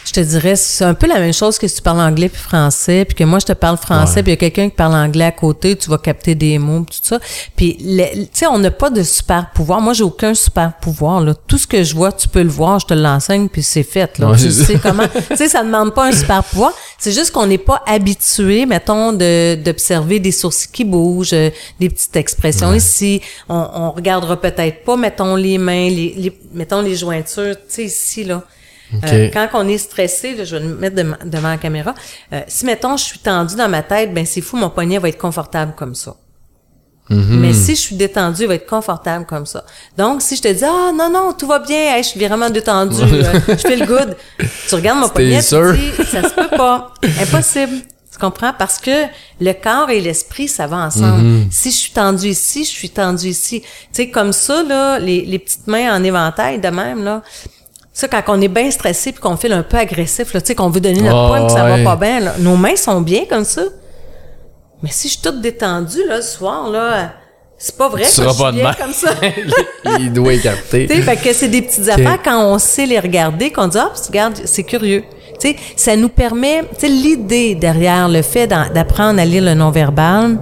[0.05, 2.41] je te dirais, c'est un peu la même chose que si tu parles anglais puis
[2.41, 4.95] français, puis que moi je te parle français, puis il y a quelqu'un qui parle
[4.95, 7.19] anglais à côté, tu vas capter des mots, tout ça.
[7.55, 9.81] Puis, tu sais, on n'a pas de super pouvoir.
[9.81, 11.21] Moi, j'ai aucun super pouvoir.
[11.21, 11.33] Là.
[11.47, 14.17] Tout ce que je vois, tu peux le voir, je te l'enseigne, puis c'est fait.
[14.19, 14.31] Là.
[14.31, 15.03] Ouais, tu sais comment?
[15.29, 16.71] tu sais, ça demande pas un super pouvoir.
[16.97, 21.89] C'est juste qu'on n'est pas habitué, mettons, de d'observer des sourcils qui bougent, euh, des
[21.89, 23.21] petites expressions ici.
[23.49, 27.83] On, on regardera peut-être pas, mettons les mains, les, les- mettons les jointures, tu sais
[27.85, 28.43] ici là.
[29.03, 31.93] Euh, quand on est stressé, là, je vais me mettre devant la caméra.
[32.33, 35.09] euh, si mettons je suis tendu dans ma tête, ben c'est fou, mon poignet va
[35.09, 36.15] être confortable comme ça.
[37.09, 39.63] Mais si je suis détendu, il va être confortable comme ça.
[39.97, 42.49] Donc, si je te dis, ah, non, non, tout va bien, hey, je suis vraiment
[42.49, 44.17] détendu, euh, je fais le good.
[44.67, 45.73] Tu regardes mon poignet, tu sûr?
[45.73, 46.91] dis, ça se peut pas.
[47.21, 47.77] Impossible.
[48.11, 48.51] Tu comprends?
[48.57, 49.05] Parce que
[49.39, 51.45] le corps et l'esprit, ça va ensemble.
[51.49, 53.61] Si je suis tendu ici, je suis tendu ici.
[53.61, 57.21] Tu sais, comme ça, là, les, les petites mains en éventail de même, là,
[57.99, 60.55] ça, quand on est bien stressé puis qu'on fait un peu agressif, là, tu sais,
[60.55, 61.83] qu'on veut donner notre Ah, poing puis ça ouais.
[61.83, 63.63] va pas bien, là, nos mains sont bien comme ça.
[64.83, 67.13] Mais si je suis toute détendue, là, le soir, là,
[67.57, 69.09] c'est pas vrai Tu que seras je suis bien comme ça.
[69.99, 70.85] Il doit écarter.
[70.87, 73.79] Tu sais, fait que c'est des petites affaires quand on sait les regarder, qu'on dit,
[73.79, 75.03] ah, regarde, c'est curieux.
[75.39, 79.55] Tu sais, ça nous permet, tu sais, l'idée derrière le fait d'apprendre à lire le
[79.55, 80.37] non-verbal,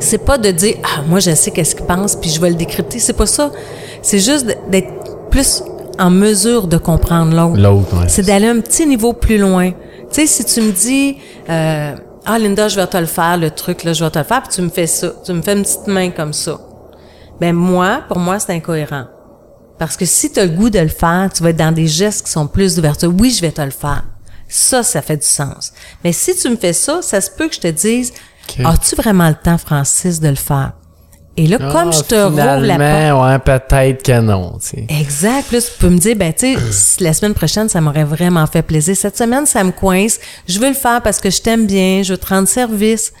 [0.00, 2.56] c'est pas de dire, ah, moi, je sais qu'est-ce qu'il pense, puis je vais le
[2.56, 2.98] décrypter.
[2.98, 3.52] C'est pas ça.
[4.00, 5.62] C'est juste d'être plus
[5.98, 7.60] en mesure de comprendre l'autre.
[7.60, 8.08] L'autre, ouais.
[8.08, 9.70] C'est d'aller un petit niveau plus loin.
[9.70, 9.76] Tu
[10.10, 11.16] sais, si tu me dis,
[11.48, 11.94] euh,
[12.26, 14.42] ah, Linda, je vais te le faire, le truc, là, je vais te le faire,
[14.42, 15.12] puis tu me fais ça.
[15.24, 16.58] Tu me fais une petite main comme ça.
[17.40, 19.06] Ben, moi, pour moi, c'est incohérent.
[19.78, 21.86] Parce que si tu as le goût de le faire, tu vas être dans des
[21.86, 23.12] gestes qui sont plus d'ouverture.
[23.18, 24.04] Oui, je vais te le faire.
[24.48, 25.72] Ça, ça fait du sens.
[26.04, 28.12] Mais si tu me fais ça, ça se peut que je te dise,
[28.64, 30.72] as-tu vraiment le temps, Francis, de le faire?
[31.36, 33.48] Et là, comme Ah, je te rouvre la porte.
[33.48, 34.86] ouais, peut-être que non, tu sais.
[34.88, 35.48] Exact.
[35.48, 38.62] Plus tu peux me dire, ben, tu sais, la semaine prochaine, ça m'aurait vraiment fait
[38.62, 38.96] plaisir.
[38.96, 40.20] Cette semaine, ça me coince.
[40.46, 42.02] Je veux le faire parce que je t'aime bien.
[42.04, 43.12] Je veux te rendre service.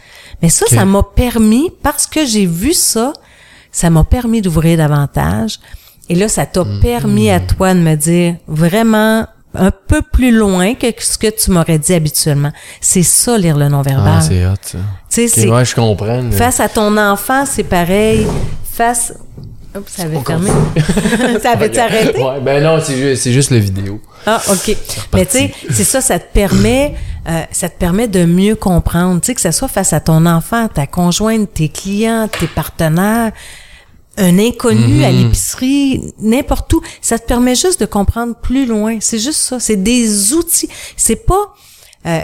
[0.42, 3.12] Mais ça, ça m'a permis, parce que j'ai vu ça,
[3.72, 5.58] ça m'a permis d'ouvrir davantage.
[6.08, 10.74] Et là, ça t'a permis à toi de me dire vraiment un peu plus loin
[10.74, 12.52] que ce que tu m'aurais dit habituellement.
[12.80, 14.18] C'est ça, lire le non-verbal.
[14.18, 14.78] Ah, c'est hot, ça.
[15.10, 16.22] Tu sais, ouais, je comprends.
[16.32, 18.26] face à ton enfant, c'est pareil.
[18.72, 19.14] Face...
[19.76, 20.50] Oups, ça avait fermé.
[21.42, 22.22] ça avait arrêté?
[22.22, 24.00] Ouais, ben non, c'est juste, c'est juste la vidéo.
[24.24, 24.76] Ah, OK.
[25.12, 26.94] Mais tu sais, c'est ça, ça te permet,
[27.28, 29.20] euh, ça te permet de mieux comprendre.
[29.20, 33.32] Tu sais, que ce soit face à ton enfant, ta conjointe, tes clients, tes partenaires,
[34.16, 36.80] un inconnu à l'épicerie, n'importe où.
[37.00, 38.98] Ça te permet juste de comprendre plus loin.
[39.00, 39.60] C'est juste ça.
[39.60, 40.68] C'est des outils.
[40.96, 41.54] C'est pas,
[42.06, 42.20] euh,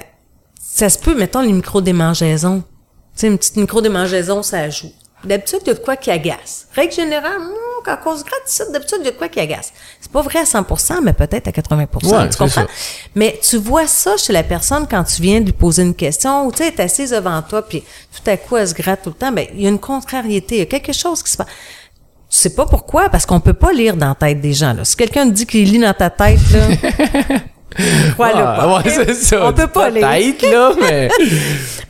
[0.61, 2.61] ça se peut, mettons, les micro-démangeaisons.
[2.61, 4.93] Tu sais, une petite micro-démangeaison, ça joue.
[5.25, 6.67] D'habitude, il y a de quoi qui agace.
[6.75, 9.71] Règle générale, hmm, quand on se gratte d'habitude, il y a de quoi qui agace.
[10.01, 12.49] C'est pas vrai à 100% mais peut-être à 80 Ouais, tu c'est comprends?
[12.49, 12.67] ça.
[13.15, 16.47] Mais tu vois ça chez la personne quand tu viens de lui poser une question
[16.47, 17.83] ou tu sais, elle est assise devant toi puis
[18.15, 20.55] tout à coup elle se gratte tout le temps, ben il y a une contrariété,
[20.57, 21.49] il y a quelque chose qui se passe.
[22.31, 24.85] Tu sais pas pourquoi parce qu'on peut pas lire dans la tête des gens là.
[24.85, 26.69] Si quelqu'un te dit qu'il lit dans ta tête là,
[28.15, 28.77] crois-le Ah, pas.
[28.77, 29.47] ouais, c'est ça.
[29.49, 30.09] On peut pas lire.
[30.09, 31.09] Peut-être, là, mais.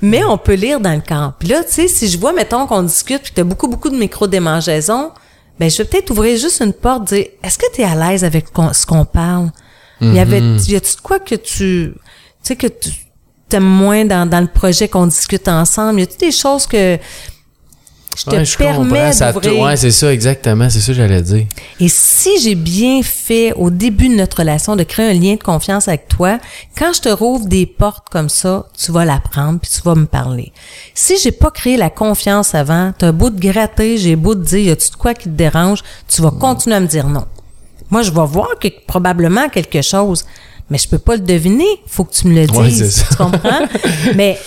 [0.03, 1.34] Mais on peut lire dans le camp.
[1.38, 3.68] Puis là, tu sais, si je vois, mettons, qu'on discute puis que tu as beaucoup,
[3.68, 5.11] beaucoup de micro-démangeaisons,
[5.59, 8.24] ben je vais peut-être ouvrir juste une porte, dire, est-ce que tu es à l'aise
[8.24, 9.51] avec ce qu'on parle?
[10.01, 10.70] Il y avait, Mm-hmm.
[10.70, 11.95] y a-tu de quoi que tu, tu
[12.43, 12.91] sais, que tu
[13.53, 16.01] aimes moins dans, dans le projet qu'on discute ensemble?
[16.01, 16.97] Y a-tu des choses que
[18.17, 19.61] je te Ouais, je permets d'ouvrir?
[19.61, 20.69] ouais, c'est ça, exactement.
[20.69, 21.47] C'est ça que j'allais dire.
[21.79, 25.43] Et si j'ai bien fait au début de notre relation de créer un lien de
[25.43, 26.39] confiance avec toi,
[26.77, 30.07] quand je te rouvre des portes comme ça, tu vas l'apprendre puis tu vas me
[30.07, 30.53] parler.
[30.95, 34.59] Si j'ai pas créé la confiance avant, t'as beau te gratter, j'ai beau te dire
[34.59, 37.25] y a-tu de quoi qui te dérange, tu vas continuer à me dire non.
[37.91, 40.25] Moi, je vais voir que, probablement quelque chose,
[40.71, 41.66] mais je peux pas le deviner.
[41.87, 42.59] Faut que tu me le dises.
[42.59, 43.07] Ouais, c'est ça.
[43.11, 43.66] Tu comprends?
[44.14, 44.39] mais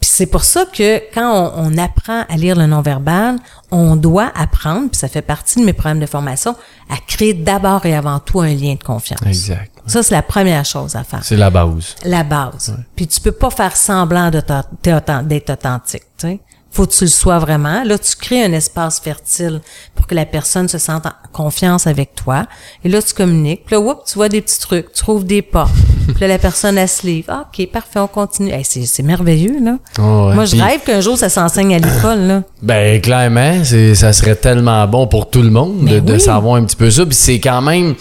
[0.00, 3.36] c'est pour ça que quand on, on apprend à lire le non-verbal,
[3.70, 6.54] on doit apprendre, puis ça fait partie de mes programmes de formation,
[6.88, 9.20] à créer d'abord et avant tout un lien de confiance.
[9.26, 9.72] Exact.
[9.86, 11.24] Ça, c'est la première chose à faire.
[11.24, 11.96] C'est la base.
[12.04, 12.76] La base.
[12.94, 14.40] Puis tu peux pas faire semblant de
[14.82, 16.40] d'être authentique, tu sais.
[16.72, 17.82] Faut que tu le sois vraiment.
[17.82, 19.60] Là, tu crées un espace fertile
[19.96, 22.46] pour que la personne se sente en confiance avec toi.
[22.84, 23.64] Et là, tu communiques.
[23.66, 24.92] Puis là, whoop, tu vois des petits trucs.
[24.92, 25.72] Tu trouves des portes.
[26.06, 27.26] Puis là, la personne, elle se livre.
[27.28, 28.52] Ah, OK, parfait, on continue.
[28.52, 29.78] Hey, c'est, merveilleux, là.
[29.98, 30.34] Oh, ouais.
[30.34, 32.42] Moi, je Puis- rêve qu'un jour, ça s'enseigne à l'école, là.
[32.62, 36.20] Ben clairement, c'est ça serait tellement bon pour tout le monde de, Mais de oui.
[36.20, 37.04] savoir un petit peu ça.
[37.04, 37.94] Puis c'est quand même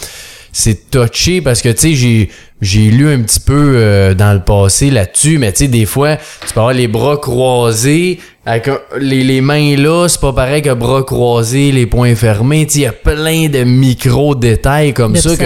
[0.59, 2.29] c'est touché parce que tu sais j'ai
[2.61, 6.17] j'ai lu un petit peu euh, dans le passé là-dessus, mais tu sais des fois
[6.45, 10.61] tu peux avoir les bras croisés avec un- les, les mains là, c'est pas pareil
[10.61, 12.65] que bras croisés, les poings fermés.
[12.65, 15.43] Tu sais il y a plein de micro détails comme ça que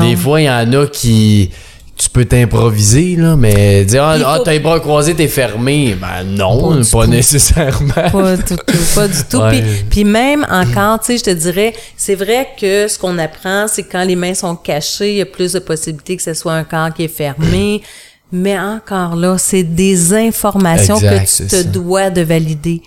[0.00, 1.50] des fois il y en a qui
[1.98, 6.22] tu peux t'improviser là, mais dire ah, ah, t'as les bras croisés, t'es fermé, ben
[6.22, 7.92] non, Pas nécessairement.
[8.12, 8.56] Pas du tout,
[8.94, 9.38] pas du tout.
[9.38, 9.50] Ouais.
[9.50, 13.66] Puis, puis même encore, tu sais, je te dirais, c'est vrai que ce qu'on apprend,
[13.66, 16.52] c'est quand les mains sont cachées, il y a plus de possibilités que ce soit
[16.52, 17.82] un corps qui est fermé.
[18.30, 21.62] Mais encore là, c'est des informations Exact, que tu te ça.
[21.64, 22.82] dois de valider.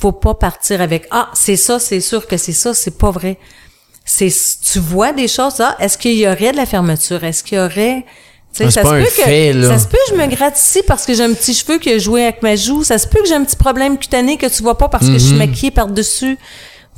[0.00, 3.36] Faut pas partir avec ah c'est ça, c'est sûr que c'est ça, c'est pas vrai.
[4.04, 4.32] C'est
[4.72, 7.60] tu vois des choses ah est-ce qu'il y aurait de la fermeture, est-ce qu'il y
[7.60, 8.06] aurait
[8.60, 11.06] Ah, ça se peut que fait, ça se peut que je me gratte ici parce
[11.06, 12.82] que j'ai un petit cheveu qui a joué avec ma joue.
[12.82, 15.12] Ça se peut que j'ai un petit problème cutané que tu vois pas parce que
[15.12, 15.38] je suis Mhm.
[15.38, 16.36] maquillée par-dessus.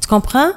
[0.00, 0.52] Tu comprends?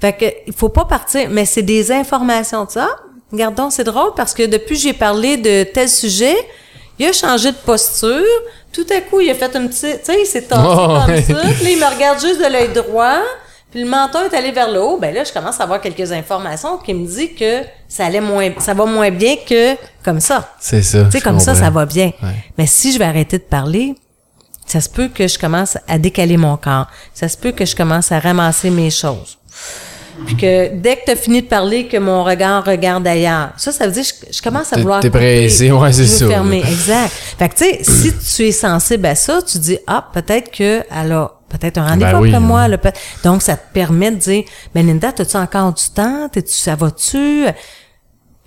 [0.00, 2.88] Fait que, il faut pas partir, mais c'est des informations de ça.
[3.30, 6.36] Regardons, c'est drôle parce que depuis que j'ai parlé de tel sujet,
[6.98, 8.24] il a changé de posture.
[8.72, 11.22] Tout à coup, il a fait un petit, tu sais, il s'est Oh, comme ouais.
[11.22, 11.34] ça.
[11.34, 13.18] Puis là, il me regarde juste de l'œil droit.
[13.70, 14.98] Puis le menton est allé vers le haut.
[14.98, 18.50] Ben là, je commence à avoir quelques informations qui me disent que ça allait moins,
[18.58, 20.54] ça va moins bien que comme ça.
[20.58, 21.04] C'est ça.
[21.04, 21.66] Tu sais, comme ça, comprends.
[21.66, 22.12] ça va bien.
[22.22, 22.44] Ouais.
[22.56, 23.94] Mais si je vais arrêter de parler,
[24.66, 26.86] ça se peut que je commence à décaler mon corps.
[27.12, 29.38] Ça se peut que je commence à ramasser mes choses.
[30.26, 33.50] Puis que dès que tu as fini de parler, que mon regard regarde ailleurs.
[33.56, 35.00] Ça, ça veut dire que je, je commence à vouloir.
[35.00, 36.58] t'es pressé, ouais, c'est ça, fermer.
[36.58, 37.12] Exact.
[37.38, 40.82] Fait que, tu sais, si tu es sensible à ça, tu dis, ah, peut-être que,
[40.90, 42.68] elle a peut-être un rendez-vous Ben oui, après moi.
[42.68, 42.76] là,
[43.24, 44.44] Donc, ça te permet de dire,
[44.74, 46.28] mais Linda, as-tu encore du temps?
[46.30, 47.44] T'es-tu, ça va-tu?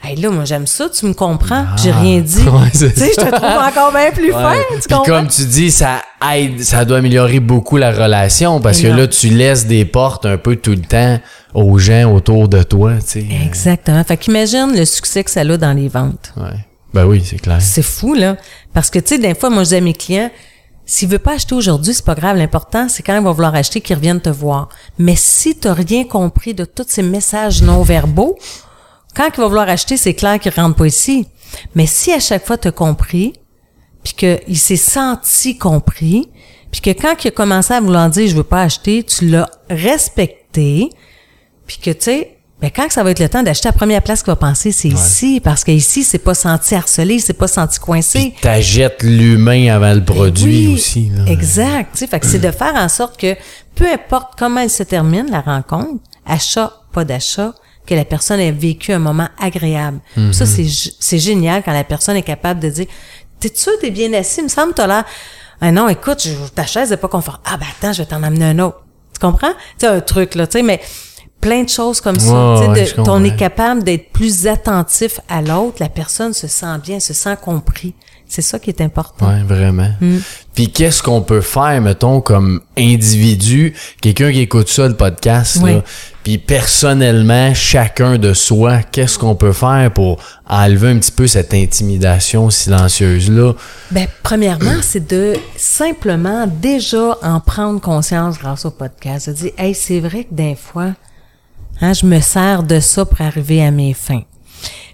[0.04, 1.64] Hey, là, moi, j'aime ça, tu me comprends.
[1.78, 2.44] J'ai rien dit.
[2.48, 2.52] Ah.
[2.64, 4.66] Ouais, tu sais, je te trouve encore bien plus fin, Ouais.
[4.82, 6.02] tu Puis comme tu dis, ça
[6.34, 10.38] aide, ça doit améliorer beaucoup la relation parce que là, tu laisses des portes un
[10.38, 11.20] peu tout le temps
[11.54, 13.26] aux gens autour de toi, tu sais.
[13.46, 14.04] Exactement.
[14.04, 16.34] Fait qu'imagine le succès que ça a dans les ventes.
[16.36, 16.66] Ouais.
[16.96, 17.62] Ben oui, c'est clair.
[17.62, 18.38] C'est fou, là.
[18.74, 20.32] Parce que, tu sais, des fois, moi, je dis à mes clients,
[20.92, 22.36] s'il veut pas acheter aujourd'hui, c'est pas grave.
[22.36, 24.68] L'important, c'est quand il va vouloir acheter qu'il revienne te voir.
[24.98, 28.38] Mais si tu rien compris de tous ces messages non-verbaux,
[29.16, 31.28] quand il va vouloir acheter, c'est clair qu'il rentre pas ici.
[31.76, 33.32] Mais si à chaque fois tu as compris,
[34.04, 36.30] puis qu'il s'est senti compris,
[36.72, 39.50] puis que quand il a commencé à vouloir dire je veux pas acheter, tu l'as
[39.70, 40.90] respecté,
[41.68, 44.22] puis que tu sais, ben quand ça va être le temps d'acheter la première place
[44.22, 48.34] qu'il va penser, c'est ici, parce qu'ici, c'est pas senti harcelé, c'est pas senti coincé.
[48.42, 51.10] T'achètes l'humain avant le produit Oui, aussi.
[51.16, 51.26] là.
[51.32, 51.90] Exact.
[51.94, 53.36] Tu sais, fait que c'est de faire en sorte que
[53.76, 57.54] peu importe comment elle se termine, la rencontre, achat, pas d'achat,
[57.88, 60.00] que la personne ait vécu un moment agréable.
[60.16, 60.32] Mhm.
[60.34, 60.68] Ça, c'est,
[61.00, 62.86] c'est génial quand la personne est capable de dire,
[63.40, 65.04] t'es sûr, t'es bien assis, il me semble, t'as l'air,
[65.62, 67.44] ah non, écoute, je- ta chaise est pas confortable.
[67.52, 68.84] Ah ben attends, je vais t'en amener un autre.
[69.14, 69.50] Tu comprends?
[69.50, 70.80] Tu sais, un truc, là, tu sais, mais
[71.42, 72.32] plein de choses comme ça.
[72.32, 73.18] Ouais, Tu sais, ouais, de- comprends.
[73.20, 77.36] on est capable d'être plus attentif à l'autre, la personne se sent bien, se sent
[77.42, 77.94] compris.
[78.28, 79.28] C'est ça qui est important.
[79.28, 79.90] Ouais, vraiment.
[80.00, 80.20] Mm.
[80.56, 85.74] Puis qu'est-ce qu'on peut faire, mettons, comme individu, quelqu'un qui écoute ça, le podcast, Oui.
[85.74, 85.84] là,
[86.24, 90.18] puis personnellement, chacun de soi, qu'est-ce qu'on peut faire pour
[90.48, 93.54] enlever un petit peu cette intimidation silencieuse-là?
[93.92, 99.28] Ben, premièrement, c'est de simplement déjà en prendre conscience grâce au podcast.
[99.30, 100.92] De dire, hey, c'est vrai que des fois,
[101.80, 104.24] hein, je me sers de ça pour arriver à mes fins.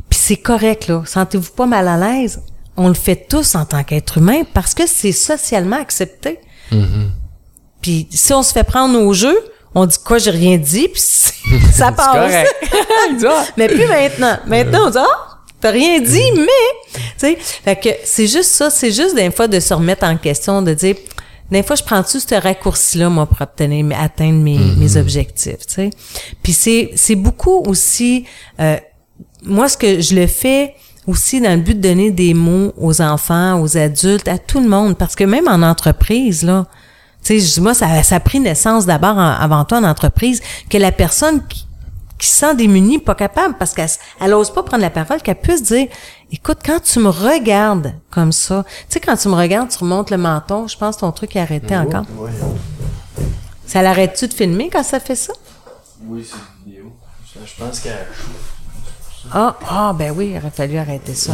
[0.10, 1.04] Puis c'est correct, là.
[1.06, 2.42] Sentez-vous pas mal à l'aise?
[2.76, 6.40] On le fait tous en tant qu'être humain parce que c'est socialement accepté.
[7.82, 9.36] Puis si on se fait prendre au jeu,
[9.76, 11.02] on dit quoi, j'ai rien dit, puis
[11.72, 12.34] ça passe.
[13.58, 14.38] mais plus maintenant.
[14.48, 18.70] Maintenant, on dit, ah, t'as rien dit, mais, tu sais, fait que c'est juste ça,
[18.70, 20.96] c'est juste des fois de se remettre en question, de dire,
[21.52, 25.90] des fois, je prends-tu ce raccourci-là, moi, pour obtenir, atteindre mes, mes objectifs, tu sais?
[26.44, 28.26] Puis c'est, c'est beaucoup aussi,
[28.60, 28.78] euh,
[29.44, 30.76] moi, ce que je le fais
[31.06, 34.68] aussi dans le but de donner des mots aux enfants, aux adultes, à tout le
[34.68, 36.68] monde, parce que même en entreprise, là,
[37.24, 40.92] tu sais, moi, ça, ça a pris naissance d'abord avant tout en entreprise, que la
[40.92, 41.67] personne qui,
[42.18, 43.90] qui se sent démunie, pas capable, parce qu'elle
[44.20, 45.88] elle ose pas prendre la parole, qu'elle puisse dire,
[46.32, 50.10] écoute, quand tu me regardes comme ça, tu sais, quand tu me regardes, tu remontes
[50.10, 52.06] le menton, je pense que ton truc est arrêté encore.
[53.66, 55.34] Ça l'arrête-tu de filmer quand ça fait ça?
[56.06, 56.92] Oui, c'est une vidéo.
[57.46, 58.08] Je pense qu'elle...
[59.32, 61.34] Ah, ah, ben oui, il aurait fallu arrêter ça.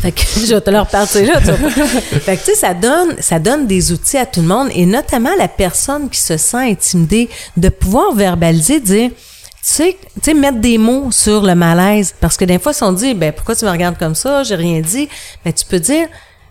[0.00, 1.40] Fait que je vais te le repartir là.
[1.40, 1.70] tu vois.
[1.70, 4.86] fait que tu sais, ça donne, ça donne des outils à tout le monde et
[4.86, 9.16] notamment la personne qui se sent intimidée de pouvoir verbaliser, dire, tu
[9.62, 12.14] sais, tu sais, mettre des mots sur le malaise.
[12.20, 14.54] Parce que des fois, si on dit, ben pourquoi tu me regardes comme ça, j'ai
[14.54, 15.08] rien dit,
[15.44, 16.06] ben tu peux dire,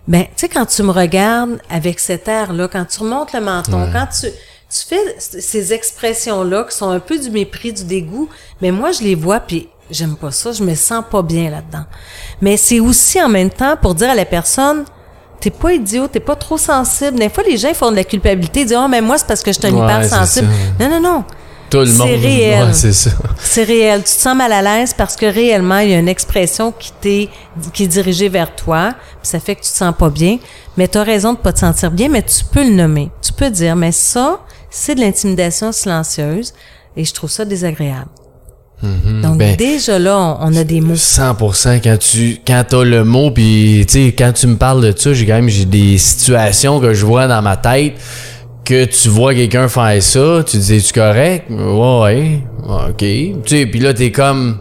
[0.08, 3.89] ben tu sais, quand tu me regardes avec cet air-là, quand tu remontes le menton,
[3.91, 4.28] quand tu
[4.70, 8.30] tu fais ces expressions-là qui sont un peu du mépris, du dégoût,
[8.62, 11.86] mais moi, je les vois, puis j'aime pas ça, je me sens pas bien là-dedans.
[12.42, 14.84] Mais c'est aussi en même temps pour dire à la personne,
[15.40, 17.20] t'es pas idiot, t'es pas trop sensible.
[17.20, 19.44] Des fois, les gens font de la culpabilité, ils disent, oh, mais moi, c'est parce
[19.44, 20.48] que je suis un Ouais, hypersensible.
[20.80, 21.24] Non, non, non.
[21.70, 22.68] Tout le C'est réel.
[22.68, 23.10] Ouais, c'est ça.
[23.38, 24.00] C'est réel.
[24.00, 26.94] Tu te sens mal à l'aise parce que réellement, il y a une expression qui
[27.02, 27.30] t'est,
[27.74, 30.38] qui est dirigée vers toi, puis ça fait que tu te sens pas bien.
[30.78, 33.12] Mais tu as raison de pas te sentir bien, mais tu peux le nommer.
[33.22, 36.54] Tu peux dire, mais ça, c'est de l'intimidation silencieuse
[36.96, 38.10] et je trouve ça désagréable.
[38.84, 40.94] Donc, Ben, déjà là, on, a des mots.
[40.94, 44.94] 100% quand tu quand t'as le mot puis tu sais quand tu me parles de
[44.96, 47.94] ça j'ai quand même j'ai des situations que je vois dans ma tête
[48.64, 51.46] que tu vois quelqu'un faire ça tu dis tu correct?
[51.50, 52.42] Ouais ouais
[52.90, 52.98] ok.
[53.00, 54.58] Tu sais puis là t'es comme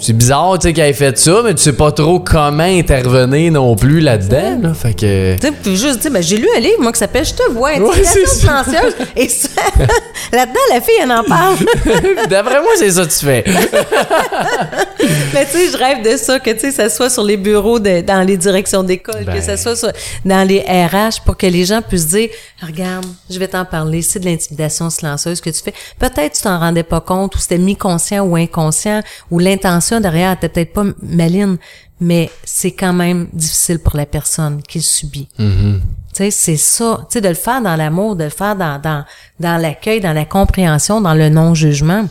[0.00, 3.52] c'est bizarre tu sais qu'elle ait fait ça mais tu sais pas trop comment intervenir
[3.52, 4.74] non plus là-dedans là.
[4.74, 7.50] fait que Tu juste dire, ben, j'ai lu un livre, moi, qui s'appelle Je te
[7.52, 8.64] vois, intimidation ça.
[8.64, 8.94] silencieuse.
[9.16, 9.48] Et ça,
[10.32, 11.56] là-dedans, la fille, elle en parle.
[12.28, 13.44] d'après moi c'est ça que tu fais
[15.32, 17.78] Mais tu sais, je rêve de ça, que tu sais, ça soit sur les bureaux,
[17.78, 19.34] de- dans les directions d'école, Ben.
[19.34, 19.92] que ça soit sur-
[20.24, 22.28] dans les RH, pour que les gens puissent dire,
[22.62, 25.74] regarde, je vais t'en parler, c'est de l'intimidation silencieuse que tu fais.
[25.98, 30.48] Peut-être tu t'en rendais pas compte, ou c'était mi-conscient ou inconscient, ou l'intention derrière était
[30.48, 31.56] peut-être pas maline,
[32.00, 35.28] mais c'est quand même difficile pour la personne qui le subit.
[36.12, 36.98] Tu sais, c'est ça.
[37.02, 39.04] Tu sais, de le faire dans l'amour, de le faire dans, dans,
[39.38, 42.06] dans l'accueil, dans la compréhension, dans le non-jugement.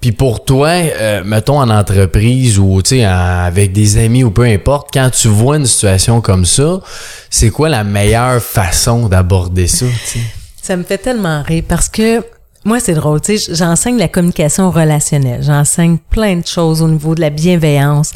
[0.00, 4.44] Puis pour toi, euh, mettons en entreprise ou tu sais avec des amis ou peu
[4.44, 6.80] importe, quand tu vois une situation comme ça,
[7.28, 10.20] c'est quoi la meilleure façon d'aborder ça tu sais?
[10.62, 12.24] Ça me fait tellement rire parce que
[12.64, 15.42] moi, c'est drôle, tu sais, j'enseigne la communication relationnelle.
[15.42, 18.12] J'enseigne plein de choses au niveau de la bienveillance.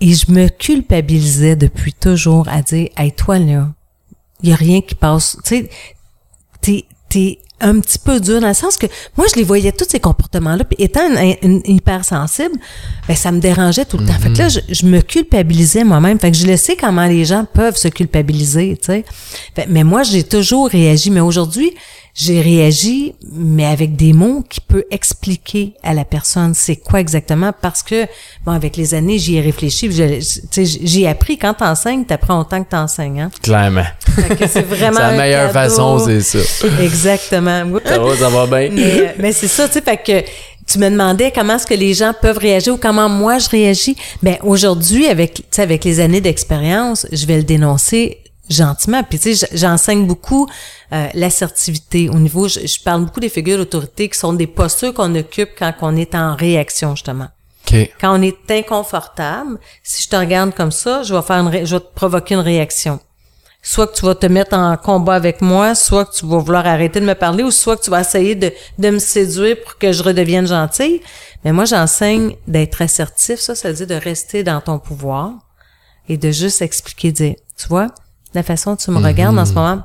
[0.00, 3.68] Et je me culpabilisais depuis toujours à dire, hey, toi, là,
[4.42, 5.36] il y a rien qui passe.
[5.44, 5.70] Tu sais,
[6.60, 8.86] t'es, t'es un petit peu dur dans le sens que
[9.16, 10.64] moi, je les voyais tous ces comportements-là.
[10.64, 12.56] Puis étant une, une hypersensible,
[13.06, 14.18] ben, ça me dérangeait tout le temps.
[14.18, 16.18] Fait que là, je, je me culpabilisais moi-même.
[16.18, 19.04] Fait que je le sais comment les gens peuvent se culpabiliser, tu sais.
[19.68, 21.10] Mais moi, j'ai toujours réagi.
[21.10, 21.74] Mais aujourd'hui,
[22.14, 27.52] j'ai réagi, mais avec des mots qui peut expliquer à la personne c'est quoi exactement
[27.58, 28.06] parce que,
[28.44, 29.90] bon, avec les années, j'y ai réfléchi,
[30.52, 33.30] j'ai appris quand t'enseignes, t'apprends autant que t'enseignes, hein.
[33.42, 33.86] Clairement.
[34.46, 35.70] C'est vraiment la meilleure cadeau.
[35.70, 36.66] façon, c'est ça.
[36.82, 37.62] Exactement.
[37.84, 38.70] Ça va, ça va bien.
[38.72, 40.28] mais, mais c'est ça, tu sais, fait que
[40.66, 43.96] tu me demandais comment est-ce que les gens peuvent réagir ou comment moi je réagis.
[44.22, 48.18] Ben aujourd'hui, avec, tu sais, avec les années d'expérience, je vais le dénoncer
[48.52, 49.02] gentiment.
[49.02, 50.48] Puis tu sais, j'enseigne beaucoup
[50.92, 52.48] euh, l'assertivité au niveau.
[52.48, 55.96] Je, je, parle beaucoup des figures d'autorité qui sont des postures qu'on occupe quand on
[55.96, 57.28] est en réaction justement.
[58.00, 61.76] Quand on est inconfortable, si je te regarde comme ça, je vais faire une je
[61.76, 63.00] vais te provoquer une réaction.
[63.64, 66.66] Soit que tu vas te mettre en combat avec moi, soit que tu vas vouloir
[66.66, 69.78] arrêter de me parler, ou soit que tu vas essayer de, de me séduire pour
[69.78, 71.00] que je redevienne gentille.
[71.44, 73.38] Mais moi, j'enseigne d'être assertif.
[73.38, 75.32] Ça, ça veut dire de rester dans ton pouvoir
[76.08, 77.86] et de juste expliquer, dire, tu vois,
[78.34, 79.56] la façon dont tu me regardes en ce mhm.
[79.56, 79.82] moment,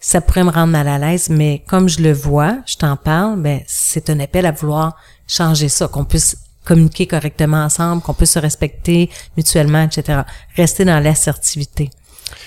[0.00, 3.40] ça pourrait me rendre mal à l'aise, mais comme je le vois, je t'en parle,
[3.40, 8.32] ben c'est un appel à vouloir changer ça, qu'on puisse communiquer correctement ensemble, qu'on puisse
[8.32, 10.22] se respecter mutuellement, etc.
[10.56, 11.90] Rester dans l'assertivité.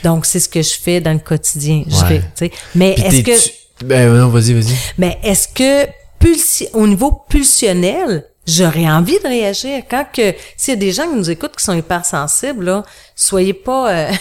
[0.04, 1.84] Donc, c'est ce que je fais dans le quotidien.
[1.88, 2.52] Je fais, tu sais.
[2.76, 3.86] Mais est-ce que...
[3.86, 4.76] Ben non, vas-y, vas-y.
[4.98, 5.90] Mais est-ce que
[6.20, 6.68] pulsi...
[6.74, 9.84] au niveau pulsionnel, j'aurais envie de réagir?
[9.90, 12.84] Quand que s'il y a des gens qui nous écoutent qui sont hypersensibles là,
[13.16, 14.12] soyez pas euh,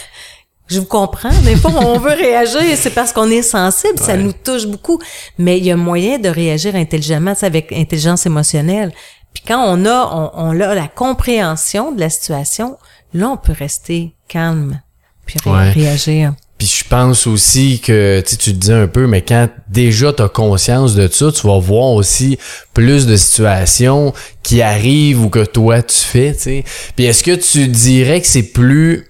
[0.69, 1.31] je vous comprends.
[1.45, 5.01] Des fois, on veut réagir, c'est parce qu'on est sensible, ça nous touche beaucoup.
[5.39, 8.93] Mais il y a moyen de réagir intelligemment, avec intelligence émotionnelle.
[9.33, 12.77] Puis quand on a, on, on, a la compréhension de la situation,
[13.15, 14.81] là, on peut rester calme
[15.27, 16.35] puis réagir.
[16.57, 20.23] Puis je pense aussi que tu tu te dis un peu, mais quand déjà tu
[20.23, 22.37] as conscience de ça, tu vas voir aussi
[22.75, 24.13] plus de situations
[24.43, 26.35] qui arrivent ou que toi tu fais.
[26.35, 26.65] sais.
[26.97, 29.08] Puis est-ce que tu dirais que c'est plus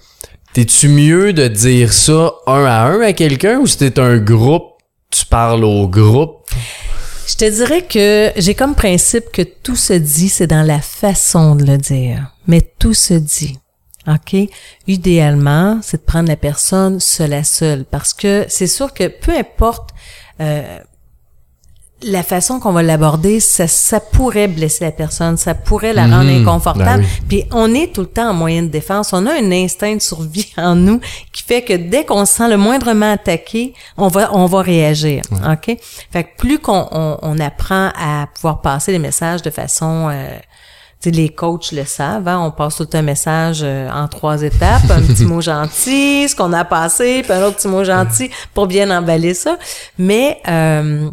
[0.59, 4.73] T'es-tu mieux de dire ça un à un à quelqu'un ou si un groupe,
[5.09, 6.51] tu parles au groupe?
[7.29, 11.55] Je te dirais que j'ai comme principe que tout se dit, c'est dans la façon
[11.55, 12.35] de le dire.
[12.49, 13.57] Mais tout se dit.
[14.09, 14.35] OK?
[14.89, 17.85] Idéalement, c'est de prendre la personne seule à seule.
[17.85, 19.91] Parce que c'est sûr que peu importe
[20.41, 20.81] euh,
[22.03, 26.31] la façon qu'on va l'aborder, ça, ça pourrait blesser la personne, ça pourrait la rendre
[26.31, 27.03] inconfortable.
[27.03, 29.13] Ben Puis on est tout le temps en moyen de défense.
[29.13, 31.01] On a un instinct de survie en nous
[31.33, 35.23] qui fait que dès qu'on se sent le moindrement attaqué, on va on va réagir.
[35.33, 35.77] Ok?
[36.13, 40.39] Fait que plus qu'on on, apprend à pouvoir passer les messages de façon euh,
[41.05, 45.01] les coachs le savent, hein, on passe tout un message euh, en trois étapes, un
[45.01, 48.91] petit mot gentil, ce qu'on a passé, puis un autre petit mot gentil pour bien
[48.97, 49.59] emballer ça.
[49.97, 51.11] Mais euh,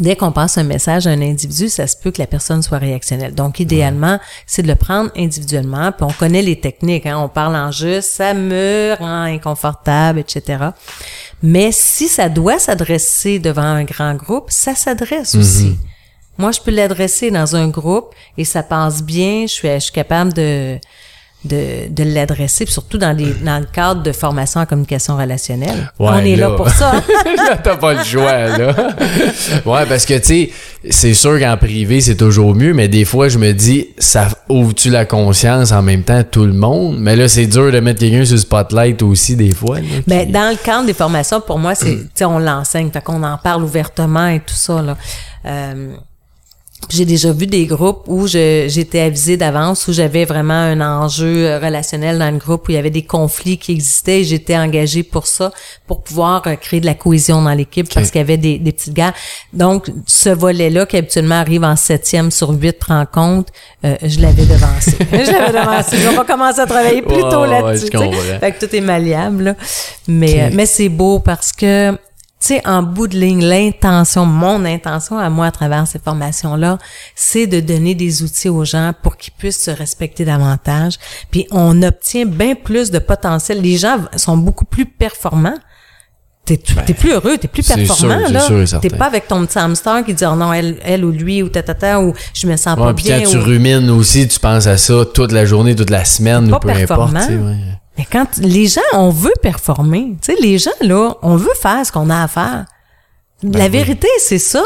[0.00, 2.78] Dès qu'on passe un message à un individu, ça se peut que la personne soit
[2.78, 3.32] réactionnelle.
[3.34, 5.92] Donc, idéalement, c'est de le prendre individuellement.
[5.92, 7.06] Puis on connaît les techniques.
[7.06, 7.18] Hein?
[7.18, 10.70] On parle en juste, ça me rend inconfortable, etc.
[11.42, 15.70] Mais si ça doit s'adresser devant un grand groupe, ça s'adresse aussi.
[15.70, 16.38] Mm-hmm.
[16.38, 19.42] Moi, je peux l'adresser dans un groupe et ça passe bien.
[19.42, 20.78] Je suis, je suis capable de
[21.44, 25.92] de, de l'adresser, surtout dans, les, dans le cadre de formation en communication relationnelle.
[25.98, 27.02] on est là, pour ça.
[27.62, 28.74] T'as pas le choix, là.
[29.66, 30.50] ouais, parce que, tu sais,
[30.88, 34.90] c'est sûr qu'en privé, c'est toujours mieux, mais des fois, je me dis, ça ouvre-tu
[34.90, 36.96] la conscience en même temps tout le monde?
[36.98, 39.78] Mais là, c'est dur de mettre quelqu'un sur le spotlight aussi, des fois.
[40.06, 43.22] mais dans le cadre des formations, pour moi, c'est, tu sais, on l'enseigne, fait qu'on
[43.22, 44.96] en parle ouvertement et tout ça, là.
[45.46, 45.94] Euh,
[46.94, 51.58] j'ai déjà vu des groupes où j'étais avisée d'avance, où j'avais vraiment un enjeu euh,
[51.58, 55.02] relationnel dans le groupe, où il y avait des conflits qui existaient et j'étais engagée
[55.02, 55.50] pour ça,
[55.86, 58.72] pour pouvoir euh, créer de la cohésion dans l'équipe parce qu'il y avait des, des
[58.72, 59.12] petites gars.
[59.52, 63.52] Donc, ce volet-là, qui habituellement arrive en septième sur huit rencontres,
[63.84, 64.96] euh, je l'avais devancé.
[65.12, 65.96] je l'avais devancé.
[66.08, 67.90] On va commencer à travailler plus tôt là-dessus.
[68.40, 69.42] fait que tout est malléable.
[69.44, 69.54] Là.
[70.06, 71.96] Mais, mais c'est beau parce que
[72.44, 76.78] sais, en bout de ligne, l'intention, mon intention à moi à travers ces formations-là,
[77.14, 80.94] c'est de donner des outils aux gens pour qu'ils puissent se respecter davantage.
[81.30, 83.60] Puis on obtient bien plus de potentiel.
[83.60, 85.58] Les gens sont beaucoup plus performants.
[86.44, 88.46] T'es ben, plus heureux, t'es plus performant là.
[88.82, 91.48] T'es pas avec ton petit hamster qui dit oh non elle, elle ou lui ou
[91.48, 93.22] tata ou je me sens pas bien.
[93.22, 96.58] Quand tu rumines aussi, tu penses à ça toute la journée, toute la semaine ou
[96.58, 97.16] peu importe.
[97.96, 100.16] Mais quand les gens, on veut performer.
[100.20, 102.66] Tu sais, les gens, là, on veut faire ce qu'on a à faire.
[103.42, 104.64] Ben la vérité, c'est ça.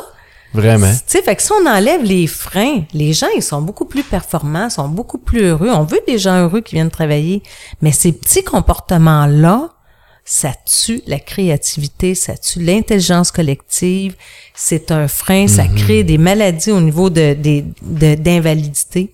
[0.55, 0.91] Vraiment.
[0.91, 4.03] Tu sais, fait que si on enlève les freins, les gens, ils sont beaucoup plus
[4.03, 5.71] performants, sont beaucoup plus heureux.
[5.71, 7.43] On veut des gens heureux qui viennent travailler.
[7.83, 9.71] Mais ces petits comportements-là,
[10.25, 14.15] ça tue la créativité, ça tue l'intelligence collective.
[14.55, 15.75] C'est un frein, ça mm-hmm.
[15.75, 17.35] crée des maladies au niveau de,
[18.15, 19.13] d'invalidité.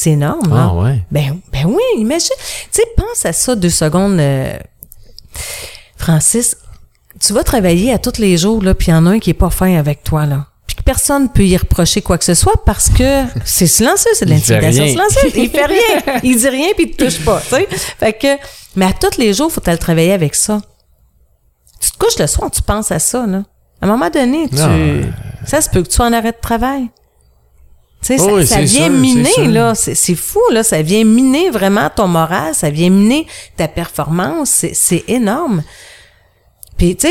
[0.00, 1.02] C'est énorme, Ah ouais.
[1.10, 2.36] Ben, ben oui, imagine.
[2.38, 4.56] Tu sais, pense à ça deux secondes, euh,
[5.96, 6.56] Francis.
[7.18, 9.30] Tu vas travailler à tous les jours, là, puis il y en a un qui
[9.30, 10.46] est pas fin avec toi, là.
[10.68, 14.26] Puis que personne peut y reprocher quoi que ce soit parce que c'est silencieux, c'est
[14.26, 15.32] de l'intimidation silencieuse.
[15.34, 16.20] Il fait rien.
[16.22, 17.66] Il dit rien, puis il te touche pas, tu sais.
[17.98, 18.28] Fait que,
[18.76, 20.60] mais à tous les jours, faut le travailler avec ça.
[21.80, 23.42] Tu te couches le soir, tu penses à ça, là.
[23.80, 24.58] À un moment donné, tu,
[25.44, 26.88] ça se peut que tu sois en arrêt de travail.
[28.00, 29.74] Tu sais, ça- Oui, ça, vient sûr, miner, là.
[29.74, 30.62] C'est fou, là.
[30.62, 33.26] Ça vient miner vraiment ton moral, ça vient miner
[33.56, 34.64] ta performance.
[34.72, 35.62] C'est- énorme.
[36.76, 37.08] Puis, tu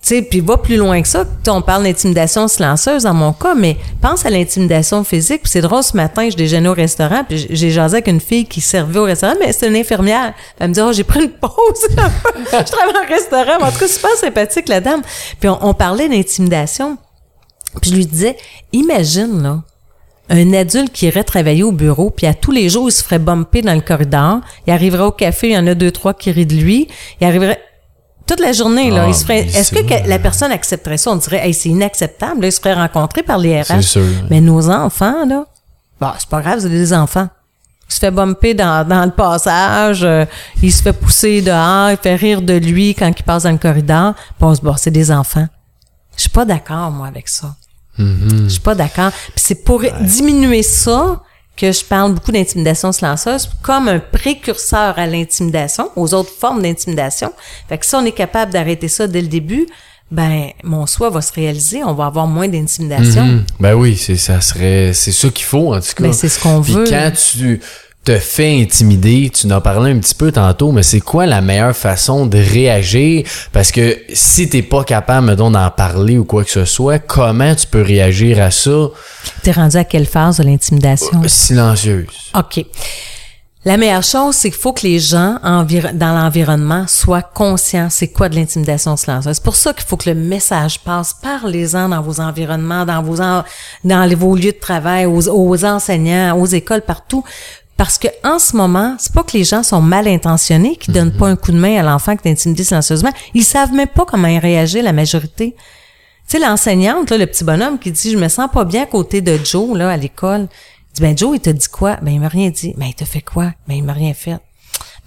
[0.00, 1.26] sais, puis va plus loin que ça.
[1.48, 5.42] On parle d'intimidation silencieuse dans mon cas, mais pense à l'intimidation physique.
[5.42, 8.46] Puis c'est drôle, ce matin, je déjeunais au restaurant, puis j'ai jasé avec une fille
[8.46, 10.32] qui servait au restaurant, mais c'est une infirmière.
[10.58, 11.50] Elle me dit, oh, j'ai pris une pause.
[11.90, 13.58] je travaille en restaurant.
[13.60, 15.02] Mais En tout cas, super sympathique, la dame.
[15.38, 16.96] Puis on, on parlait d'intimidation.
[17.82, 18.38] Puis je lui disais,
[18.72, 19.62] imagine, là,
[20.30, 23.18] un adulte qui irait travailler au bureau, puis à tous les jours, il se ferait
[23.18, 24.40] bumper dans le corridor.
[24.66, 26.88] Il arriverait au café, il y en a deux, trois qui rient de lui.
[27.20, 27.60] Il arriverait
[28.26, 29.02] toute la journée, là.
[29.06, 31.10] Ah, il se ferait, est-ce que, la personne accepterait ça?
[31.10, 32.42] On dirait, hey, c'est inacceptable.
[32.42, 33.82] Là, il se ferait rencontrer par les RH.
[33.82, 34.02] Sûr.
[34.30, 35.46] Mais nos enfants, là,
[36.00, 37.28] bon, c'est pas grave, c'est des enfants.
[37.88, 40.24] Il se fait bumper dans, dans le passage, euh,
[40.62, 43.58] il se fait pousser dehors, il fait rire de lui quand il passe dans le
[43.58, 44.14] corridor.
[44.14, 45.48] Puis on se dit, bon, c'est des enfants.
[46.14, 47.56] Je suis pas d'accord, moi, avec ça.
[47.98, 48.44] Mm-hmm.
[48.44, 49.10] Je suis pas d'accord.
[49.10, 51.22] Puis c'est pour diminuer ça
[51.56, 57.32] que je parle beaucoup d'intimidation silencieuse comme un précurseur à l'intimidation, aux autres formes d'intimidation.
[57.68, 59.66] Fait que si on est capable d'arrêter ça dès le début,
[60.10, 63.24] ben mon soi va se réaliser, on va avoir moins d'intimidation.
[63.24, 63.44] Mhm.
[63.60, 66.04] Ben oui, c'est ça serait c'est ça qu'il faut en tout cas.
[66.04, 66.84] Ben, c'est ce qu'on Puis veut.
[66.88, 67.60] quand tu
[68.02, 71.40] te fais intimider, tu en as parlé un petit peu tantôt, mais c'est quoi la
[71.42, 73.26] meilleure façon de réagir?
[73.52, 77.54] Parce que si t'es pas capable mettons d'en parler ou quoi que ce soit, comment
[77.54, 78.88] tu peux réagir à ça?
[79.42, 81.20] T'es rendu à quelle phase de l'intimidation?
[81.26, 82.64] silencieuse OK.
[83.66, 88.30] La meilleure chose, c'est qu'il faut que les gens dans l'environnement soient conscients c'est quoi
[88.30, 89.34] de l'intimidation silencieuse.
[89.34, 91.14] C'est pour ça qu'il faut que le message passe.
[91.22, 93.44] Parlez-en dans vos environnements, dans vos en-
[93.84, 97.22] dans les- vos lieux de travail, aux, aux enseignants, aux écoles, partout.
[97.80, 101.16] Parce que en ce moment, c'est pas que les gens sont mal intentionnés, qui donnent
[101.16, 103.10] pas un coup de main à l'enfant qui est intimidé silencieusement.
[103.32, 105.54] Ils savent même pas comment réagir, la majorité.
[105.56, 105.62] Tu
[106.26, 109.40] sais, l'enseignante, le petit bonhomme qui dit, je me sens pas bien à côté de
[109.42, 110.48] Joe, là, à l'école.
[110.50, 111.96] Il dit, ben, Joe, il t'a dit quoi?
[112.02, 112.74] Ben, il m'a rien dit.
[112.76, 113.52] Ben, il t'a fait quoi?
[113.66, 114.36] Ben, il m'a rien fait.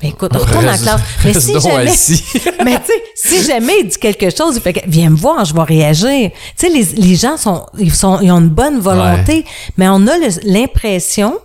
[0.02, 1.02] Ben, écoute, retourne en classe.
[1.24, 1.86] Mais si jamais,
[2.66, 5.46] mais tu sais, si jamais il dit quelque chose, il fait, que, viens me voir,
[5.46, 6.32] je vais réagir.
[6.32, 9.46] Tu sais, les, les gens sont, ils sont, ils ont une bonne volonté,
[9.78, 11.38] mais on a l'impression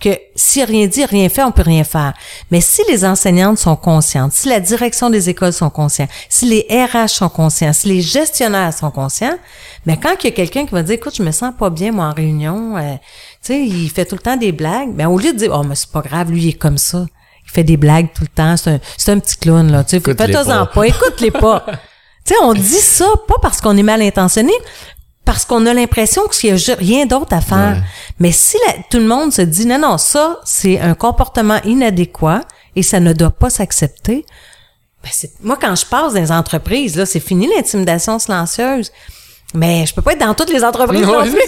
[0.00, 2.12] que si rien dit, rien fait, on peut rien faire.
[2.50, 6.66] Mais si les enseignantes sont conscientes, si la direction des écoles sont conscients, si les
[6.70, 9.36] RH sont conscients, si les gestionnaires sont conscients,
[9.86, 11.92] mais quand il y a quelqu'un qui va dire, écoute, je me sens pas bien,
[11.92, 12.94] moi, en réunion, euh,
[13.42, 15.62] tu sais, il fait tout le temps des blagues, ben, au lieu de dire, oh,
[15.62, 17.06] mais c'est pas grave, lui, il est comme ça.
[17.46, 19.90] Il fait des blagues tout le temps, c'est un, c'est un petit clown, là, tu
[19.90, 20.66] sais, fais-toi-en pas.
[20.66, 21.64] pas, écoute-les pas.
[22.24, 24.52] tu sais, on dit ça, pas parce qu'on est mal intentionné,
[25.24, 27.82] parce qu'on a l'impression qu'il y a rien d'autre à faire.
[28.18, 32.42] Mais si la- tout le monde se dit non, non, ça, c'est un comportement inadéquat
[32.76, 34.24] et ça ne doit pas s'accepter,
[35.02, 35.10] ben
[35.42, 38.90] moi, quand je passe dans les entreprises, là, c'est fini l'intimidation silencieuse.
[39.56, 41.38] Mais je peux pas être dans toutes les entreprises non plus.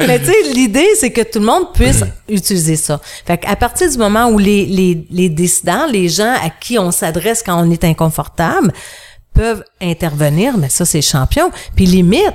[0.06, 3.00] Mais tu sais, l'idée, c'est que tout le monde puisse utiliser ça.
[3.24, 6.90] Fait qu'à partir du moment où les, les, les décidants, les gens à qui on
[6.90, 8.72] s'adresse quand on est inconfortable,
[9.32, 11.50] peuvent intervenir, mais ça, c'est champion.
[11.76, 12.34] Puis limite,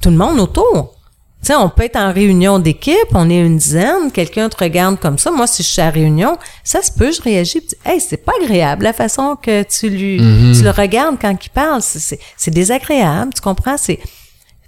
[0.00, 0.94] tout le monde autour.
[1.40, 4.98] Tu sais, on peut être en réunion d'équipe, on est une dizaine, quelqu'un te regarde
[4.98, 5.30] comme ça.
[5.30, 8.32] Moi, si je suis à réunion, ça se peut, je réagis, puis hey, c'est pas
[8.42, 10.16] agréable la façon que tu lui,
[10.56, 13.76] tu le regardes quand il parle, c'est- c'est c'est désagréable, tu comprends?
[13.76, 14.00] C'est,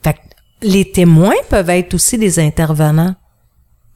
[0.05, 0.19] fait que
[0.63, 3.17] les témoins peuvent être aussi des intervenants.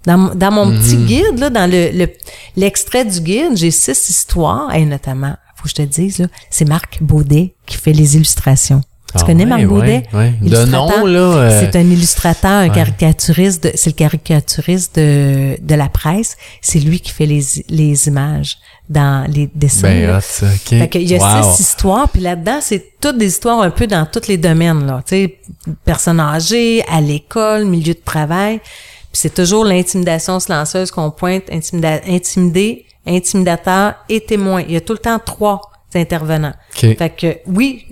[0.04, 2.12] Dans, mon- dans mon petit guide, là, dans le, le-
[2.56, 6.64] l'extrait du guide, j'ai six histoires, et notamment, faut que je te dise, là, c'est
[6.68, 8.82] Marc Baudet qui fait les illustrations.
[9.16, 10.02] Tu Ah connais Marc Baudet?
[10.40, 15.88] De nom, là, euh, C'est un illustrateur, un caricaturiste, c'est le caricaturiste de, de la
[15.88, 16.36] presse.
[16.60, 18.58] C'est lui qui fait les, les images
[18.88, 19.88] dans les dessins.
[19.88, 20.18] Ben là.
[20.18, 20.68] hot, ça, OK.
[20.68, 21.52] Fait qu'il y a Wow.
[21.54, 25.00] six histoires, puis là-dedans, c'est toutes des histoires un peu dans tous les domaines, là.
[25.06, 25.38] Tu sais,
[25.84, 28.58] personnes âgées, à l'école, milieu de travail.
[28.58, 34.62] Puis c'est toujours l'intimidation silencieuse qu'on pointe, intimida intimidé, intimidateur et témoin.
[34.62, 35.60] Il y a tout le temps trois
[35.94, 36.52] intervenants.
[36.74, 36.96] OK.
[36.98, 37.86] Fait que oui,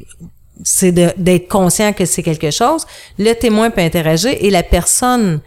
[0.65, 2.87] c'est d'être conscient que c'est quelque chose.
[3.19, 5.41] Le témoin peut interagir et la personne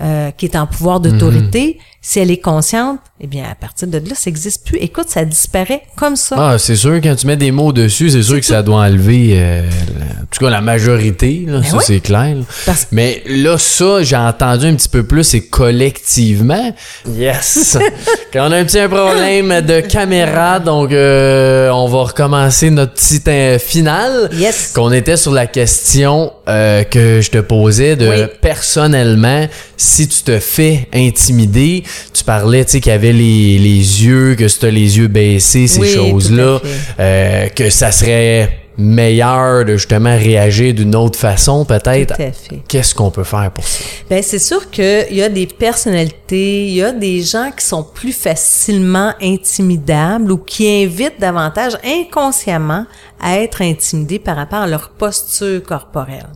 [0.00, 1.84] euh, qui est en pouvoir d'autorité, Mhm.
[2.02, 4.78] Si elle est consciente, eh bien, à partir de là, ça n'existe plus.
[4.78, 6.36] Écoute, ça disparaît comme ça.
[6.38, 9.32] Ah, c'est sûr, quand tu mets des mots dessus, c'est sûr que ça doit enlever,
[9.34, 9.62] euh,
[9.98, 11.84] la- en tout cas, la majorité, là, ça Ben oui.
[11.86, 12.36] c'est clair.
[12.36, 12.42] là.
[12.64, 16.74] Parce- Mais là, ça, j'ai entendu un petit peu plus, c'est collectivement.
[17.06, 17.76] Yes!
[18.32, 23.20] quand on a un petit problème de caméra, donc euh, on va recommencer notre petit
[23.28, 24.30] euh, final.
[24.32, 24.72] Yes.
[24.74, 28.26] Qu'on était sur la question euh, que je te posais de Oui.
[28.40, 29.46] personnellement,
[29.76, 31.82] si tu te fais intimider,
[32.12, 35.66] tu parlais, tu sais, qu'il y avait les, les yeux, que si les yeux baissés,
[35.66, 36.60] ces Oui, choses-là,
[36.98, 42.16] euh, que ça serait meilleur de justement réagir d'une autre façon, peut-être.
[42.66, 43.84] Qu'est-ce qu'on peut faire pour ça?
[44.08, 47.82] Ben c'est sûr qu'il y a des personnalités, il y a des gens qui sont
[47.82, 52.86] plus facilement intimidables ou qui invitent davantage inconsciemment
[53.20, 56.26] à être intimidés par rapport à leur posture corporelle.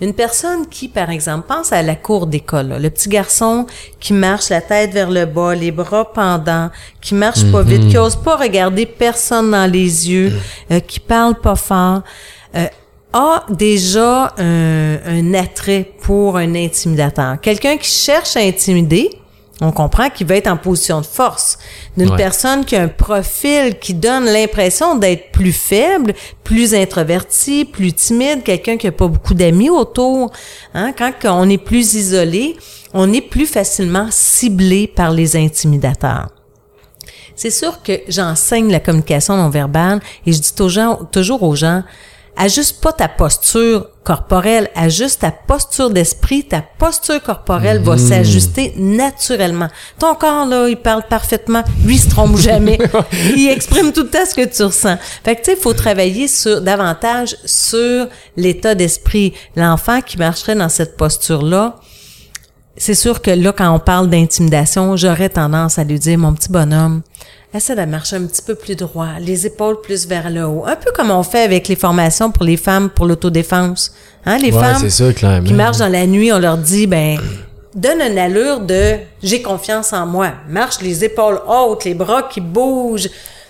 [0.00, 3.66] Une personne qui, par exemple, pense à la cour d'école, le petit garçon
[4.00, 7.98] qui marche la tête vers le bas, les bras pendants, qui marche pas vite, qui
[7.98, 10.32] ose pas regarder personne dans les yeux,
[10.70, 12.02] euh, qui parle pas fort,
[12.54, 12.66] euh,
[13.12, 17.40] a déjà un, un attrait pour un intimidateur.
[17.40, 19.10] Quelqu'un qui cherche à intimider,
[19.60, 21.58] on comprend qu'il va être en position de force.
[21.96, 22.16] D'une Ouais.
[22.16, 26.12] personne qui a un profil qui donne l'impression d'être plus faible,
[26.44, 30.30] plus introverti, plus timide, quelqu'un qui a pas beaucoup d'amis autour.
[30.74, 30.92] Hein?
[30.98, 32.56] Quand on est plus isolé,
[32.92, 36.28] on est plus facilement ciblé par les intimidateurs.
[37.34, 41.82] C'est sûr que j'enseigne la communication non verbale et je dis toujours, toujours aux gens,
[42.36, 49.68] ajuste pas ta posture corporelle, ajuste ta posture d'esprit, ta posture corporelle va s'ajuster naturellement.
[49.98, 52.78] Ton corps, là, il parle parfaitement, lui, il se trompe jamais.
[53.36, 54.98] il exprime tout le temps ce que tu ressens.
[55.24, 58.06] Fait que, tu sais, il faut travailler sur, davantage sur
[58.36, 59.32] l'état d'esprit.
[59.56, 61.76] L'enfant qui marcherait dans cette posture-là,
[62.76, 66.50] c'est sûr que là, quand on parle d'intimidation, j'aurais tendance à lui dire, mon petit
[66.50, 67.02] bonhomme,
[67.54, 70.64] essaie de marcher un petit peu plus droit, les épaules plus vers le haut.
[70.66, 73.92] Un peu comme on fait avec les formations pour les femmes pour l'autodéfense.
[74.24, 75.46] Hein, les Ouais, femmes c'est ça, clairement.
[75.46, 77.18] qui marchent dans la nuit, on leur dit, ben,
[77.74, 80.32] donne une allure de j'ai confiance en moi.
[80.48, 83.08] Marche les épaules hautes, les bras qui bougent.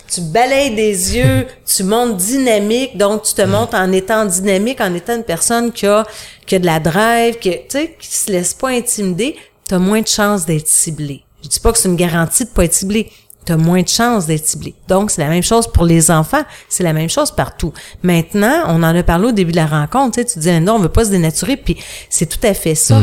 [0.08, 4.94] Tu balayes des yeux, tu montes dynamique, donc tu te montes en étant dynamique, en
[4.94, 6.04] étant une personne qui a,
[6.46, 9.34] qui a de la drive, qui, tu sais, qui se laisse pas intimider,
[9.68, 11.24] tu as moins de chances d'être ciblé.
[11.42, 13.10] Je dis pas que c'est une garantie de pas être ciblé.
[13.46, 14.74] Tu as moins de chances d'être ciblé.
[14.88, 16.42] Donc, c'est la même chose pour les enfants.
[16.68, 17.72] C'est la même chose partout.
[18.02, 20.16] Maintenant, on en a parlé au début de la rencontre.
[20.16, 21.56] Tu, sais, tu disais, non, on veut pas se dénaturer.
[21.56, 21.76] Puis,
[22.10, 22.98] c'est tout à fait ça.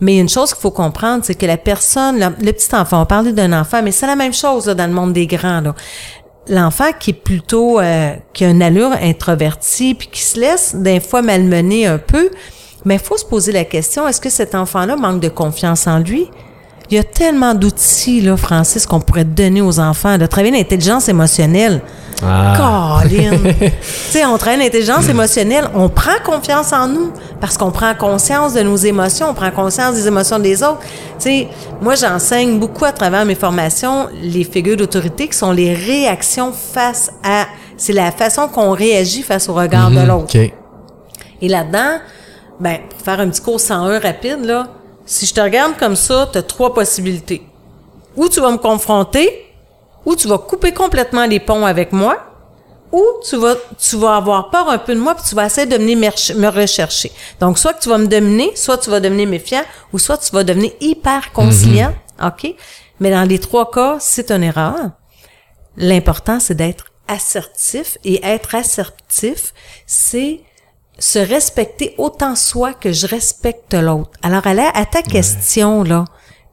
[0.00, 3.06] Mais une chose qu'il faut comprendre, c'est que la personne, la- le petit enfant, on
[3.06, 5.60] parlait d'un enfant, mais c'est la même chose là, dans le monde des grands.
[5.60, 5.74] Là.
[6.48, 10.98] L'enfant qui est plutôt, euh, qui a une allure introvertie, puis qui se laisse d'un
[11.00, 12.30] fois malmener un peu,
[12.84, 15.98] mais il faut se poser la question, est-ce que cet enfant-là manque de confiance en
[15.98, 16.26] lui?
[16.92, 21.08] Il y a tellement d'outils, là, Francis, qu'on pourrait donner aux enfants, de travailler l'intelligence
[21.08, 21.80] émotionnelle.
[22.22, 23.00] Ah.
[23.08, 23.18] Tu
[24.10, 28.60] sais, on travaille l'intelligence émotionnelle, on prend confiance en nous parce qu'on prend conscience de
[28.60, 30.80] nos émotions, on prend conscience des émotions des autres.
[31.18, 31.48] Tu sais,
[31.80, 37.10] moi, j'enseigne beaucoup à travers mes formations les figures d'autorité qui sont les réactions face
[37.24, 37.46] à...
[37.78, 40.36] C'est la façon qu'on réagit face au regard de l'autre.
[40.38, 40.52] OK.
[41.40, 42.00] Et là-dedans,
[42.60, 44.68] ben, pour faire un petit cours 101 rapide, là,
[45.12, 47.42] si je te regarde comme ça, tu as trois possibilités.
[48.16, 49.46] Ou tu vas me confronter,
[50.04, 52.16] ou tu vas couper complètement les ponts avec moi,
[52.90, 55.66] ou tu vas, tu vas avoir peur un peu de moi, puis tu vas essayer
[55.66, 57.10] de venir me rech- me rechercher.
[57.40, 60.30] Donc, soit que tu vas me dominer, soit tu vas devenir méfiant, ou soit tu
[60.32, 61.94] vas devenir hyper conciliant.
[62.22, 62.54] OK?
[63.00, 64.90] Mais dans les trois cas, c'est une erreur.
[65.76, 67.96] L'important, c'est d'être assertif.
[68.04, 69.54] Et être assertif,
[69.86, 70.40] c'est
[70.98, 74.10] se respecter autant soi que je respecte l'autre.
[74.22, 76.04] Alors, à, la- à ta question, là,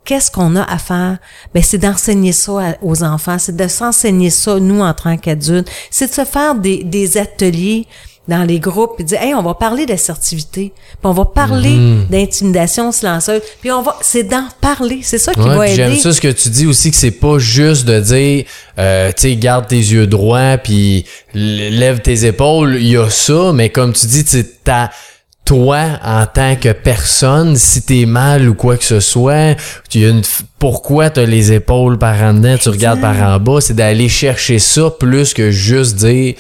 [0.06, 1.18] qu'est-ce qu'on a à faire?
[1.54, 5.70] Ben, c'est d'enseigner ça aux enfants, c'est de s'enseigner ça, nous, en tant qu'adultes.
[5.92, 7.86] C'est de se faire des, des ateliers
[8.30, 12.06] dans les groupes et dire, hey, on va parler d'assertivité, puis on va parler Mhm.
[12.10, 15.00] d'intimidation silencieuse, puis on va, c'est d'en parler.
[15.04, 16.00] C'est ça qui Ouais, va puis j'aime aider.
[16.00, 18.46] ça ce que tu dis aussi que c'est pas juste de dire
[18.78, 23.52] euh, tu sais garde tes yeux droits puis lève tes épaules, il y a ça
[23.54, 24.90] mais comme tu dis tu t'as
[25.46, 29.56] toi en tant que personne si t'es mal ou quoi que ce soit,
[29.90, 30.22] tu y a une
[30.60, 34.60] pourquoi t'as les épaules par en dedans, tu regardes par en bas, c'est d'aller chercher
[34.60, 36.36] ça plus que juste dire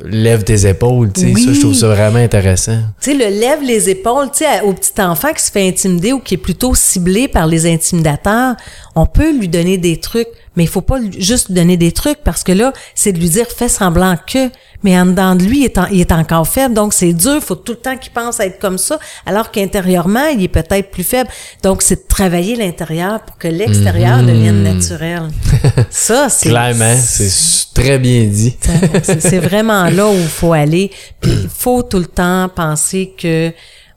[0.00, 1.44] lève tes épaules, tu sais Oui.
[1.44, 2.78] ça je trouve ça vraiment intéressant.
[3.00, 6.12] Tu sais, le lève les épaules, tu sais, au petit enfant qui se fait intimider
[6.12, 8.56] ou qui est plutôt ciblé par les intimidateurs,
[8.94, 12.18] on peut lui donner des trucs, mais il faut pas juste lui donner des trucs
[12.24, 14.50] parce que là, c'est de lui dire fais semblant que,
[14.82, 17.36] mais en dedans de lui, il est, en- il est encore faible, donc c'est dur,
[17.36, 20.48] il faut tout le temps qu'il pense à être comme ça, alors qu'intérieurement, il est
[20.48, 21.30] peut-être plus faible.
[21.62, 25.28] Donc, c'est de travailler l'intérieur pour que l'extérieur devienne naturel.
[25.90, 26.48] Ça, c'est...
[26.48, 27.30] Clairement, c'est
[27.74, 28.56] très bien dit.
[29.02, 30.90] C'est c'est vraiment là où il faut aller.
[31.20, 33.52] Puis il faut tout le temps penser que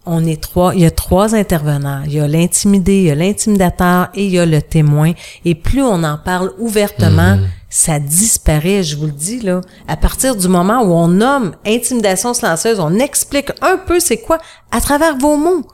[0.06, 2.04] on est trois, il y a trois intervenants.
[2.06, 5.14] Il y a l'intimidé, il y a l'intimidateur et il y a le témoin.
[5.44, 7.38] Et plus on en parle ouvertement,
[7.70, 9.62] ça disparaît, je vous le dis, là.
[9.88, 14.38] À partir du moment où on nomme intimidation silencieuse, on explique un peu c'est quoi
[14.72, 15.66] à travers vos mots.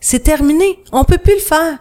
[0.00, 0.78] C'est terminé.
[0.92, 1.78] On peut plus le faire.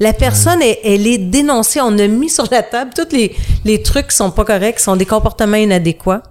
[0.00, 1.80] La personne, elle, elle est dénoncée.
[1.80, 4.82] On a mis sur la table tous les, les trucs qui sont pas corrects, qui
[4.82, 6.22] sont des comportements inadéquats.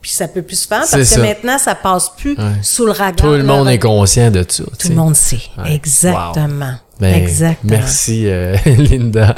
[0.00, 3.16] Puis ça peut plus se faire parce que maintenant, ça passe plus sous le regard.
[3.16, 4.64] Tout le monde là, est conscient de ça.
[4.78, 5.40] Tout le monde sait.
[5.66, 6.74] Exactement.
[7.00, 7.76] Ben, Exactement.
[7.76, 9.36] Merci, euh, Linda.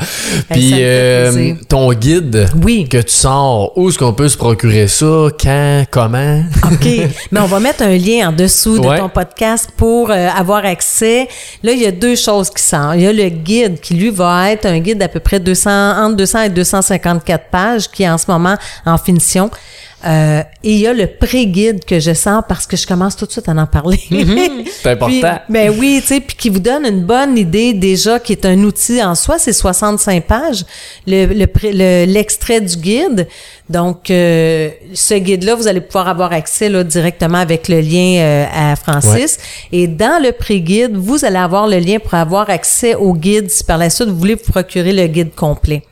[0.51, 2.89] Puis, euh, ton guide Oui.
[2.89, 5.27] que tu sors, où est-ce qu'on peut se procurer ça?
[5.39, 5.85] Quand?
[5.91, 6.43] Comment?
[6.73, 6.87] OK.
[7.31, 11.29] Mais on va mettre un lien en dessous de ton podcast pour euh, avoir accès.
[11.63, 12.95] Là, il y a deux choses qui sortent.
[12.95, 15.71] Il y a le guide qui, lui, va être un guide d'à peu près 200,
[16.07, 18.57] entre 200 et 254 pages qui est en ce moment
[18.87, 19.51] en finition.
[20.07, 23.27] Euh, et il y a le pré-guide que je sors parce que je commence tout
[23.27, 24.01] de suite à en parler.
[24.83, 25.07] C'est important.
[25.47, 28.47] Puis, ben oui, tu sais, puis qui vous donne une bonne idée déjà, qui est
[28.47, 30.65] un outil en soi, c'est 65 pages,
[31.07, 33.29] le- l'extrait du guide.
[33.69, 38.45] Donc, euh, ce guide-là, vous allez pouvoir avoir accès là, directement avec le lien euh,
[38.73, 39.39] à Francis.
[39.71, 43.63] Et dans le pré-guide, vous allez avoir le lien pour avoir accès au guide si
[43.65, 45.83] par la suite vous voulez vous procurer le guide complet.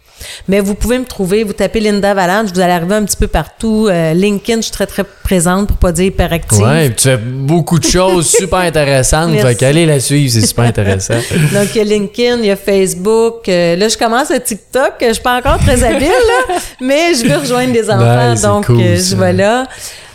[0.49, 3.27] Mais vous pouvez me trouver, vous tapez Linda Valanche, vous allez arriver un petit peu
[3.27, 3.89] partout.
[3.89, 6.63] Euh, LinkedIn, je suis très, très présente pour pas dire hyperactive.
[6.63, 9.31] Ouais, puis tu fais beaucoup de choses super intéressantes.
[9.31, 9.47] Merci.
[9.47, 11.15] Fait qu'allez la suivre, c'est super intéressant.
[11.53, 13.49] Donc, il y a LinkedIn, il y a Facebook.
[13.49, 14.95] Euh, là, je commence le TikTok.
[15.01, 18.35] Je suis pas encore très habile, là, mais je veux rejoindre des enfants.
[18.55, 19.67] Donc, cool, euh, je vais là.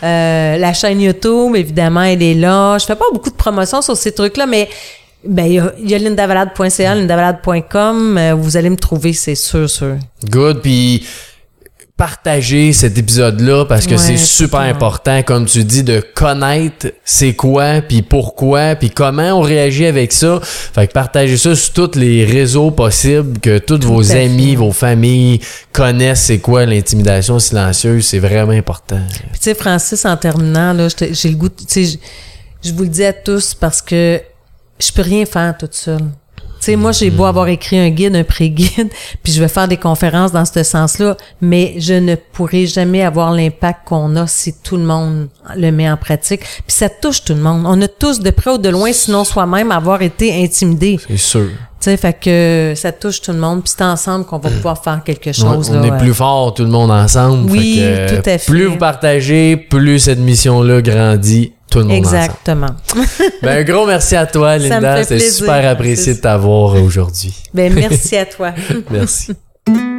[0.02, 2.76] La chaîne YouTube, évidemment, elle est là.
[2.78, 4.68] Je fais pas beaucoup de promotion sur ces trucs-là, mais
[5.26, 8.18] ben, il y a, a lindavalade.ca, lindavalade.com.
[8.18, 9.96] Euh, vous allez me trouver, c'est sûr, sûr.
[10.30, 10.60] Good.
[10.62, 11.06] Puis
[11.96, 17.34] partager cet épisode-là parce que Ouais, c'est super important, comme tu dis, de connaître c'est
[17.34, 20.40] quoi, puis pourquoi, puis comment on réagit avec ça.
[20.42, 24.24] Fait que partagez ça sur tous les réseaux possibles, que tous vos fait.
[24.24, 25.38] amis, vos familles
[25.72, 28.04] connaissent c'est quoi l'intimidation silencieuse.
[28.06, 29.00] C'est vraiment important.
[29.30, 31.98] Puis tu sais, Francis, en terminant, là, j'ai le goût, tu sais,
[32.64, 34.20] je vous le dis à tous parce que
[34.78, 36.10] je peux rien faire toute seule.
[36.64, 38.88] Tu sais, moi, j'ai beau avoir écrit un guide, un pré-guide,
[39.22, 43.32] puis je vais faire des conférences dans ce sens-là, mais je ne pourrai jamais avoir
[43.32, 46.40] l'impact qu'on a si tout le monde le met en pratique.
[46.40, 47.64] Puis ça touche tout le monde.
[47.66, 50.98] On a tous, de près ou de loin, sinon soi-même, avoir été intimidés.
[51.06, 51.48] C'est sûr.
[51.80, 54.82] Tu sais, fait que ça touche tout le monde, puis c'est ensemble qu'on va pouvoir
[54.82, 55.68] faire quelque chose.
[55.68, 57.50] on là, est euh, plus fort tout le monde ensemble.
[57.50, 58.50] Oui, Fait que, tout à fait.
[58.50, 61.52] Plus vous partagez, plus cette mission-là grandit.
[61.74, 62.16] Tout le monde ensemble.
[62.16, 62.76] Exactement.
[63.42, 65.04] Ben, un gros merci à toi, Linda.
[65.04, 65.32] plaisir.
[65.32, 67.34] super apprécié C'est- de t'avoir aujourd'hui.
[67.52, 68.52] Ben, merci à toi.
[68.90, 69.32] Merci.